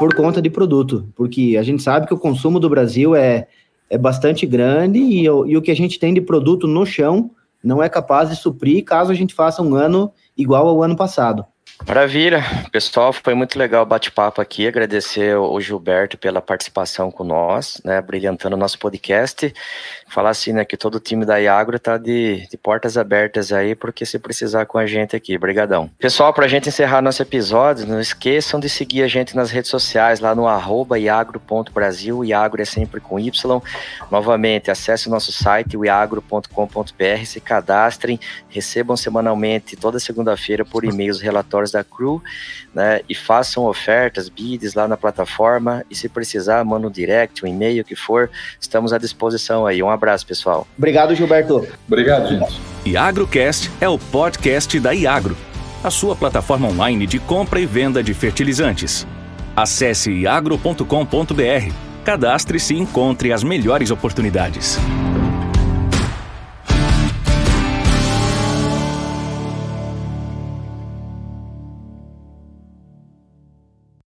por 0.00 0.14
conta 0.14 0.40
de 0.40 0.48
produto, 0.48 1.06
porque 1.14 1.58
a 1.58 1.62
gente 1.62 1.82
sabe 1.82 2.06
que 2.06 2.14
o 2.14 2.18
consumo 2.18 2.58
do 2.58 2.70
Brasil 2.70 3.14
é 3.14 3.46
é 3.90 3.98
bastante 3.98 4.46
grande 4.46 5.00
e, 5.00 5.24
e 5.24 5.56
o 5.56 5.60
que 5.60 5.70
a 5.70 5.76
gente 5.76 5.98
tem 5.98 6.14
de 6.14 6.20
produto 6.20 6.66
no 6.68 6.86
chão 6.86 7.32
não 7.62 7.82
é 7.82 7.88
capaz 7.88 8.30
de 8.30 8.36
suprir 8.36 8.84
caso 8.84 9.10
a 9.10 9.14
gente 9.14 9.34
faça 9.34 9.60
um 9.60 9.74
ano 9.74 10.12
igual 10.36 10.68
ao 10.68 10.82
ano 10.82 10.96
passado. 10.96 11.44
Maravilha, 11.86 12.44
pessoal, 12.70 13.12
foi 13.12 13.34
muito 13.34 13.58
legal 13.58 13.82
o 13.82 13.86
bate-papo 13.86 14.40
aqui. 14.40 14.68
Agradecer 14.68 15.36
o 15.36 15.60
Gilberto 15.60 16.18
pela 16.18 16.40
participação 16.40 17.10
com 17.10 17.24
nós, 17.24 17.80
né, 17.84 18.00
brilhantando 18.00 18.54
o 18.54 18.58
nosso 18.58 18.78
podcast. 18.78 19.52
Falar 20.08 20.30
assim, 20.30 20.52
né, 20.52 20.64
que 20.64 20.76
todo 20.76 20.96
o 20.96 21.00
time 21.00 21.24
da 21.24 21.38
Iagro 21.38 21.78
tá 21.78 21.96
de, 21.96 22.46
de 22.48 22.56
portas 22.56 22.98
abertas 22.98 23.52
aí, 23.52 23.74
porque 23.74 24.04
se 24.04 24.18
precisar 24.18 24.66
com 24.66 24.76
a 24.76 24.86
gente 24.86 25.16
aqui. 25.16 25.36
Obrigadão. 25.36 25.90
Pessoal, 25.98 26.34
para 26.34 26.44
a 26.44 26.48
gente 26.48 26.68
encerrar 26.68 27.00
nosso 27.00 27.22
episódio, 27.22 27.86
não 27.86 28.00
esqueçam 28.00 28.60
de 28.60 28.68
seguir 28.68 29.02
a 29.02 29.08
gente 29.08 29.34
nas 29.34 29.50
redes 29.50 29.70
sociais, 29.70 30.20
lá 30.20 30.34
no 30.34 30.46
arroba 30.46 30.98
iagro.brasil, 30.98 32.24
Iagro 32.24 32.60
é 32.60 32.64
sempre 32.64 33.00
com 33.00 33.18
Y. 33.18 33.62
Novamente, 34.10 34.70
acesse 34.70 35.08
o 35.08 35.10
nosso 35.10 35.32
site, 35.32 35.76
iagro.com.br, 35.76 37.24
se 37.24 37.40
cadastrem, 37.40 38.20
recebam 38.48 38.96
semanalmente, 38.96 39.76
toda 39.76 39.98
segunda-feira, 39.98 40.64
por 40.64 40.84
e-mail 40.84 41.10
os 41.10 41.20
relatórios 41.20 41.69
da 41.70 41.84
Crew, 41.84 42.22
né? 42.74 43.00
E 43.08 43.14
façam 43.14 43.64
ofertas, 43.64 44.28
bids 44.28 44.74
lá 44.74 44.86
na 44.88 44.96
plataforma. 44.96 45.84
E 45.90 45.94
se 45.94 46.08
precisar, 46.08 46.64
manda 46.64 46.86
um 46.86 46.90
direct, 46.90 47.44
um 47.44 47.48
e-mail, 47.48 47.82
o 47.82 47.84
que 47.84 47.96
for. 47.96 48.30
Estamos 48.60 48.92
à 48.92 48.98
disposição 48.98 49.66
aí. 49.66 49.82
Um 49.82 49.90
abraço, 49.90 50.26
pessoal. 50.26 50.66
Obrigado, 50.76 51.14
Gilberto. 51.14 51.66
Obrigado, 51.86 52.28
gente. 52.28 52.60
IagroCast 52.86 53.70
é 53.80 53.88
o 53.88 53.98
podcast 53.98 54.78
da 54.80 54.92
Iagro, 54.92 55.36
a 55.84 55.90
sua 55.90 56.16
plataforma 56.16 56.68
online 56.68 57.06
de 57.06 57.18
compra 57.18 57.60
e 57.60 57.66
venda 57.66 58.02
de 58.02 58.14
fertilizantes. 58.14 59.06
Acesse 59.54 60.10
iagro.com.br, 60.10 61.74
cadastre-se 62.04 62.74
e 62.74 62.78
encontre 62.78 63.32
as 63.32 63.44
melhores 63.44 63.90
oportunidades. 63.90 64.78